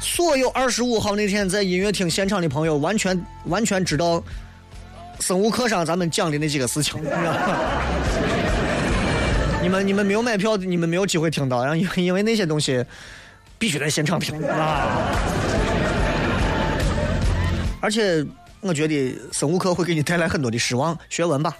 [0.00, 4.22] 所有二十五号那天在音乐厅现场的朋友，完全完全知道
[5.18, 7.00] 生物课上咱们讲的那几个事情。
[7.00, 7.40] 你知道吗
[9.60, 12.84] 你们你们没有买票，你们没有机会听到，然后因为因为那些东西
[13.58, 15.08] 必须在现场听啊。
[17.80, 18.24] 而且
[18.60, 21.56] 我觉得生物课会给你带来很多的失望，学文吧。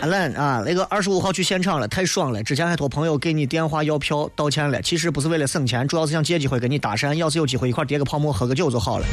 [0.00, 2.40] 阿兰啊，那个二十五号去现场了，太爽了！
[2.42, 9.06] 之前还托朋友给你电话要票道歉了，其实不是为了省钱，主要是想借机会跟你搭讪，要是有机会一块叠个泡沫喝个酒就好了。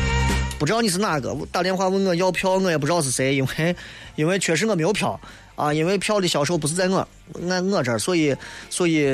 [0.60, 3.76] 不知道你是哪个，打电话问我要票，我也不知道是谁，因为
[4.16, 5.20] 因为确实我没有票
[5.56, 7.08] 啊，因为票的销售不是在我
[7.50, 8.36] 俺我这儿，所以
[8.70, 9.06] 所以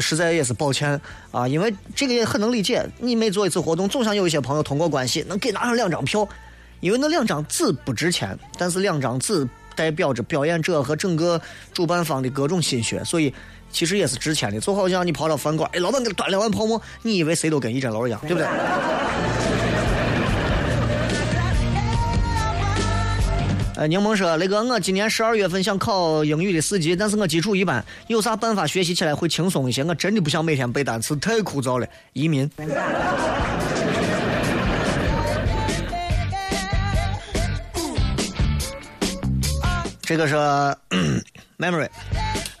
[0.00, 6.28] 实在也是抱歉啊，因为这个也很能理解，你每做一次活动，总想有一些朋友通过关系能给拿上两张票，
[6.80, 11.40] 因为那两张纸不值钱，但是两张纸代表着表演者和整个
[11.72, 13.32] 主办方的各种心血，所以
[13.70, 14.60] 其实也是值钱的。
[14.60, 18.46] 就好像你跑到饭馆，哎，老板给端两碗泡沫，你以为谁都跟一针楼一样，对不对？
[23.76, 29.82] 呃，柠檬说：“雷哥，我今年十二月份想考英语的四级，但是我基础一般，有啥办法学习起来会轻松一些？
[29.82, 31.86] 我真的不想每天背单词，太枯燥了。
[32.12, 32.48] 移民。
[40.02, 40.34] 这个是
[41.58, 41.88] memory，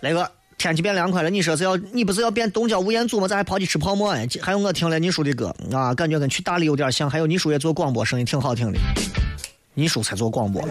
[0.00, 3.28] 雷哥，天气变凉快了，你说是要你不是要变东郊吴彦祖吗？
[3.28, 4.26] 咋还跑去吃泡馍哎？
[4.42, 7.08] 还有我听了你叔的歌啊，感觉跟去大理有点像。
[7.08, 8.78] 还有你叔也做广播，声音挺好听的。
[9.74, 10.62] 你叔才做广播。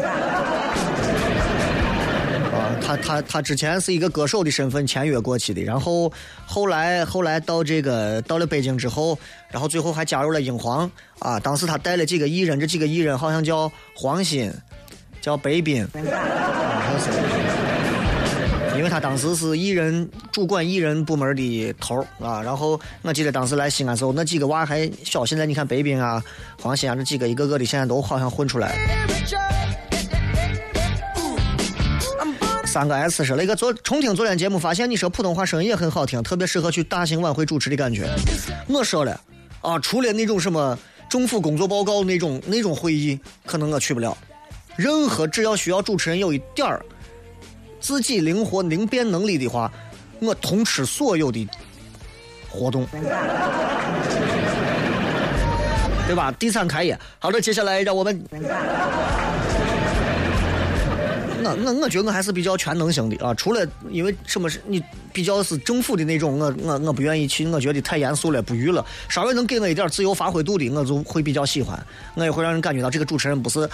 [2.54, 6.12] 啊，他他他之前是一个歌手的身份签约过去的，然后
[6.46, 9.18] 后来后来到这个到了北京之后，
[9.50, 10.90] 然后最后还加入了英皇
[11.20, 11.40] 啊。
[11.40, 14.54] 当时他带了几个艺人，这几个艺人好像叫黄鑫，
[15.20, 15.88] 叫白冰。
[18.76, 25.26] 因为他当时是艺人主管艺人部门的头啊，然后我记得当时来西安时候，那几个娃还小。
[25.26, 26.24] 现在你看北冰啊、
[26.60, 28.76] 黄鑫啊这几个，一个个的现在都好像混出来了。
[32.66, 38.10] 三个 S 说，那个昨重听昨天节目，发现你说普通话声音也很好听，特别适合去大型晚会主持的感觉。
[38.68, 39.20] 我说了
[39.62, 44.18] 啊，除了那种什么政府工作报告那种那种会议，可能我去不了。
[44.76, 46.84] 任何只要需要主持人有一点儿。
[47.84, 49.70] 自己灵活灵变能力的话，
[50.22, 51.46] 我通吃所有的
[52.50, 52.88] 活动，
[56.08, 56.32] 对吧？
[56.40, 58.24] 第三开业，好的，接下来让我们，
[61.44, 63.34] 我我我觉得我还是比较全能型的啊。
[63.34, 64.82] 除了因为什么是你
[65.12, 68.86] 比较是政府的那种，我我我不愿意去，我觉得太严肃了，不娱乐。
[69.10, 71.78] 稍微能给我一点自由发挥度的，我就会比较喜欢。
[72.16, 73.70] 我也会让人感觉到这个主持人不是。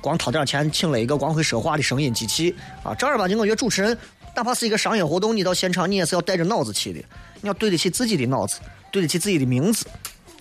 [0.00, 2.94] 光掏点钱请了一个光会说话的声音机器啊！
[2.94, 3.96] 正儿八经，我觉得主持人
[4.34, 7.00] 哪怕是一个商业活动，你到现场你也是要带着脑子去的，
[7.40, 9.86] 你要对得起自己的脑子，对得起自己的名字。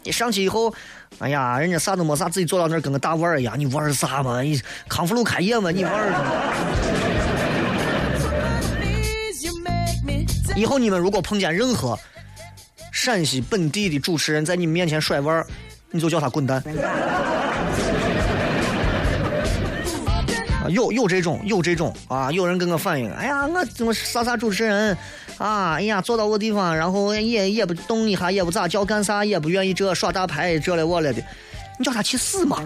[0.04, 0.74] 你上去以后，
[1.20, 4.42] 哎呀，人家啥都没啥，自己坐到那儿跟个大腕儿一样，你玩啥嘛？
[4.42, 5.72] 你康复路开业嘛？
[5.72, 5.94] 你玩？
[10.56, 11.98] 以后你们如果碰见任何
[12.92, 15.48] 陕西本地的主持人在你们面前甩腕儿，
[15.92, 16.62] 你就叫他滚蛋。
[20.70, 22.32] 有有这种有这种啊！
[22.32, 24.96] 有人跟我反映，哎呀，我怎么啥啥主持人
[25.38, 25.74] 啊？
[25.74, 31.22] 哎呀，坐到我地方，然后也也不动一下，也不咋叫干啥，也不愿意这耍大牌这了我了的，
[31.78, 32.64] 你叫他去死嘛！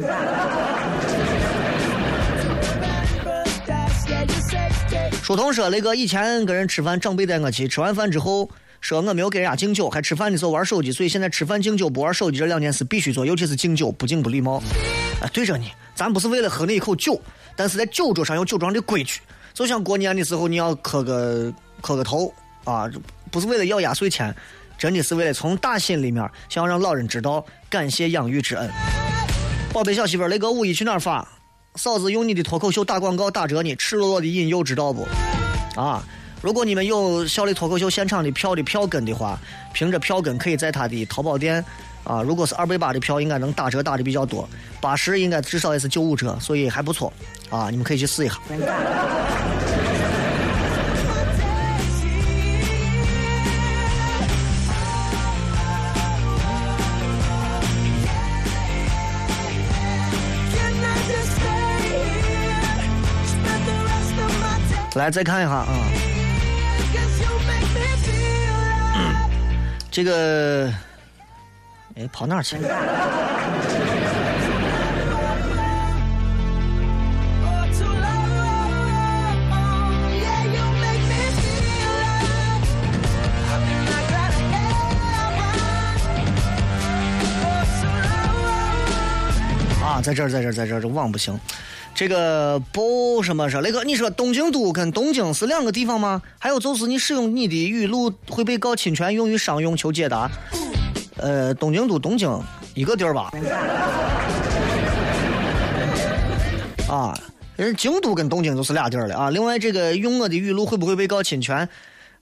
[5.22, 8.50] 书童说，那个以前跟人吃饭，长辈带我去，吃完饭之后
[8.82, 14.62] 说我没有给人家敬酒，还吃饭的时候玩手机，所以现在吃饭敬酒不玩手机这两件事必须做，尤其是敬酒，不敬不礼貌。
[15.22, 17.22] 啊，对着你，咱不是为了喝那一口酒。
[17.56, 19.22] 但是在酒桌上有酒庄的规矩，
[19.54, 22.34] 就像过年的时候你要磕个磕个头
[22.64, 22.90] 啊，
[23.32, 24.36] 不是为了要压岁钱，
[24.78, 28.70] 真的是为了从打心里面想要让老人知道感谢养育之恩。
[29.72, 31.28] 宝贝小媳妇儿，那个五一去哪儿发？
[31.76, 35.08] 嫂子用你的脱口秀打广告打折呢，赤裸裸的引诱知道不？
[35.76, 36.04] 啊，
[36.42, 39.40] 如果你们有小的脱口秀现场的票的票根的话，
[39.74, 41.64] 凭着票根可以在他的淘宝店。
[42.04, 44.48] 啊，如果是二百八的票，应该能打折打的比较多，
[44.82, 47.12] 八十应该至少也是九五折，所以还不错。
[47.50, 48.36] 啊，你们可以去试一下。
[64.96, 65.68] 来，再看一下啊，
[69.90, 70.72] 这个。
[71.96, 72.58] 哎，跑哪儿去？
[89.84, 91.40] 啊，在这儿，在这儿，在这儿，这网不行。
[91.94, 96.24] 这个不什么说，那个你说东京都跟东京是两个地方吗？
[96.40, 100.28] 还有就是你使用你的语录会被告侵权，用于商用求解答。
[101.24, 102.30] 呃，东京都东京
[102.74, 103.32] 一个地儿吧？
[106.90, 107.18] 啊，
[107.56, 109.30] 人京都跟东京就是俩地儿了啊。
[109.30, 111.68] 另外，这个用我的语录会不会被告侵权？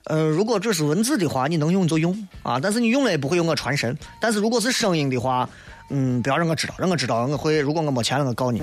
[0.04, 2.60] 呃，如果只是文字的话，你能用就用啊。
[2.62, 3.98] 但是你用了也不会用我传神。
[4.20, 5.48] 但是如果是声音的话，
[5.90, 7.58] 嗯，不要让我知道，让我知道我会。
[7.58, 8.62] 如果我没钱了，我告你。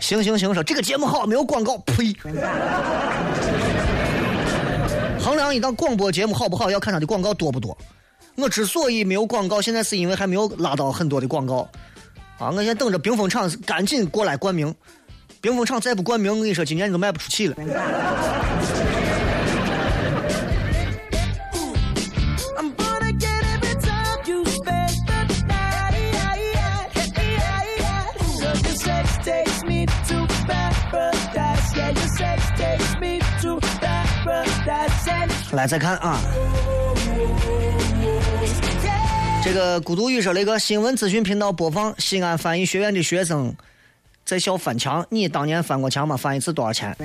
[0.00, 2.16] 行行行，说这个节目好，没有广告，呸。
[5.22, 7.78] 衡量一档广播节目好不好，要看它的广告多不多。
[8.34, 11.68] 我之所以没有广告，现在是因为还没有拉到很多的广告。
[12.38, 14.74] 啊，我现在等着冰封厂赶紧过来冠名。
[15.40, 17.56] 冰封厂再不冠名，我跟你说，今年你都卖不出去了。
[35.52, 36.18] 来再看啊，
[39.44, 43.54] 这个孤独语说那个新闻资讯频道播放西安翻译学院的学生
[44.24, 46.16] 在校翻墙，你当年翻过墙吗？
[46.16, 46.96] 翻一次多少钱？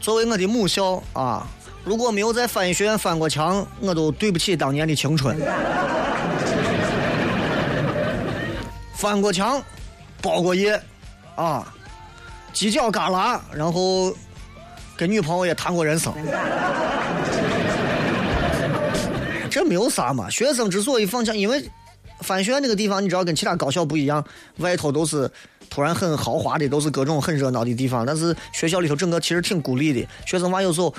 [0.00, 1.46] 作为我的母校啊，
[1.84, 5.38] 如果没有在翻译学院翻过墙，我都对不起当年的青春。
[8.94, 9.62] 翻过墙，
[10.20, 10.78] 包过夜，
[11.36, 11.66] 啊，
[12.52, 14.14] 犄角旮旯，然后
[15.00, 16.12] 跟女朋友也谈过人生。
[19.48, 21.64] 这没有啥嘛，学生之所以放假，因为
[22.18, 24.22] 翻学那个地方，你知道跟其他高校不一样，
[24.58, 25.28] 外头都是
[25.70, 30.06] 突然很豪华的，都是各种很热闹的地方，但是学校里头整个其实挺孤立的。
[30.26, 30.94] 学生娃有时候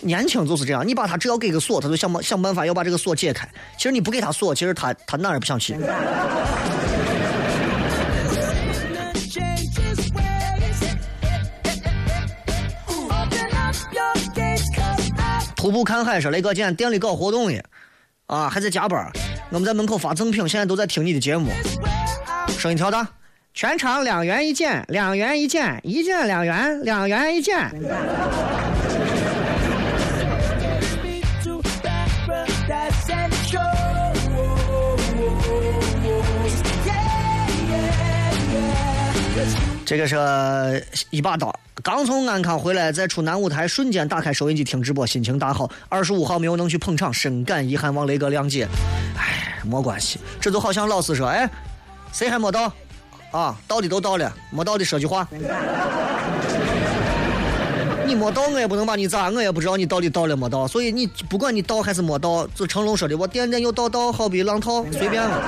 [0.00, 3.48] 年轻就是这样，你把他只要给个锁，他就想想办法要把这个锁解开。
[3.76, 5.76] 其实你不给他锁，其实他他哪儿也不想去。
[15.64, 17.58] 徒步看海说雷哥今天店里搞活动呢，
[18.26, 19.10] 啊还在加班，
[19.48, 21.50] 我们在门口发赠品，现在都在听你的节目，
[22.58, 23.08] 声音调大，
[23.54, 27.72] 全场两元一件，两元一件，一件两元，两元一件。
[39.84, 45.70] 这个是一把刀，刚从安康回来，在出南舞台瞬间打开收音机听直播，心情大好。
[45.90, 48.66] 二十五号没有能去捧场，深感遗憾，望雷哥谅解。
[49.18, 51.48] 哎，没关系，这就好像老师说，哎，
[52.12, 52.72] 谁还没到？
[53.30, 55.28] 啊，到的都到了，没到的说句话。
[58.06, 60.66] 你没到，我也不能把你咋，我也不知道你到底到了没到。
[60.66, 65.42] 所以你不管你到还是没到，就成龙说的，我点点又到到，好比浪涛，随便了。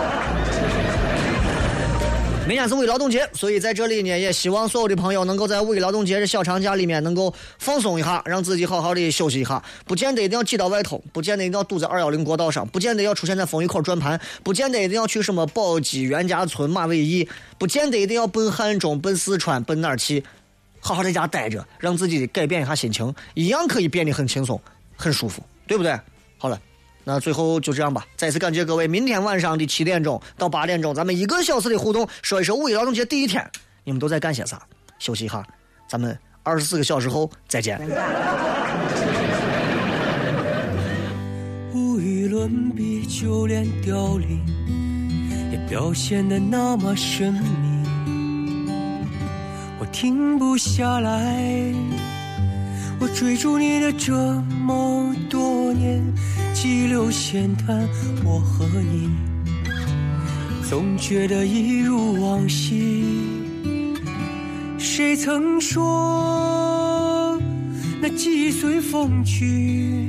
[2.46, 9.60] 明天是五一劳动节，所以在这里呢，也希望所有的朋友能够在五一劳动节的小长假里面能够放松一下，让自己好好的休息一下。
[9.84, 17.28] 不见得一定要挤到外头，不见得一定要堵在二幺零国道上，不见得要出现在风雨口转盘，不见得一定要去什么宝鸡袁家村马尾驿，
[17.58, 20.22] 不见得一定要奔汉中、奔四川、奔哪儿去，
[20.78, 24.60] 好好在家待着，让自己改变一下心情，一样可以变得很轻松、
[24.94, 25.98] 很舒服，对不对？
[26.38, 26.60] 好了。
[27.08, 28.88] 那最后就这样吧，再次感谢各位。
[28.88, 33.48] 明天晚上的七点钟到八点钟，咱们一个小时的互动，说一说五一劳动节第一天，
[33.84, 34.60] 你们都在干些啥？
[34.98, 35.46] 休息一下，
[35.88, 37.80] 咱们二十四个小时后再见。
[41.72, 44.44] 无与伦比，就连凋零
[45.52, 47.86] 也表现得那么神秘。
[49.78, 51.72] 我停不下来，
[52.98, 54.14] 我追逐你的这
[54.64, 56.02] 么多年。
[56.54, 57.86] 激流险滩，
[58.24, 59.10] 我和你
[60.68, 63.04] 总觉得一如往昔。
[64.78, 67.38] 谁曾说
[68.00, 70.08] 那几随风去，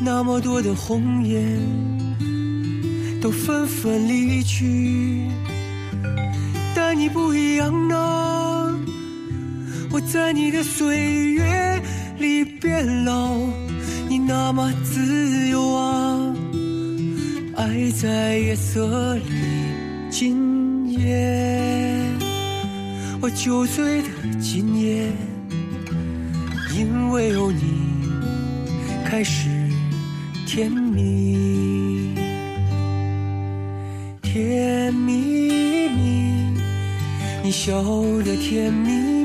[0.00, 1.58] 那么多的红颜
[3.20, 5.26] 都纷纷离去，
[6.74, 8.59] 但你不一样啊，
[9.92, 11.82] 我在你的岁月
[12.18, 13.36] 里变老。
[14.08, 16.34] 你那么自由啊，
[17.56, 19.22] 爱在夜色里
[20.10, 22.04] 今夜，
[23.20, 24.08] 我酒醉的
[24.40, 25.06] 今夜，
[26.76, 27.62] 因为有你
[29.04, 29.48] 开始
[30.44, 32.14] 甜蜜，
[34.22, 36.60] 甜蜜蜜，
[37.44, 37.80] 你笑
[38.24, 39.19] 得甜蜜蜜。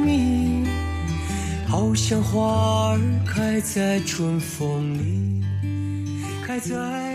[1.76, 5.44] 好像花儿开在春风里，
[6.42, 7.15] 开在。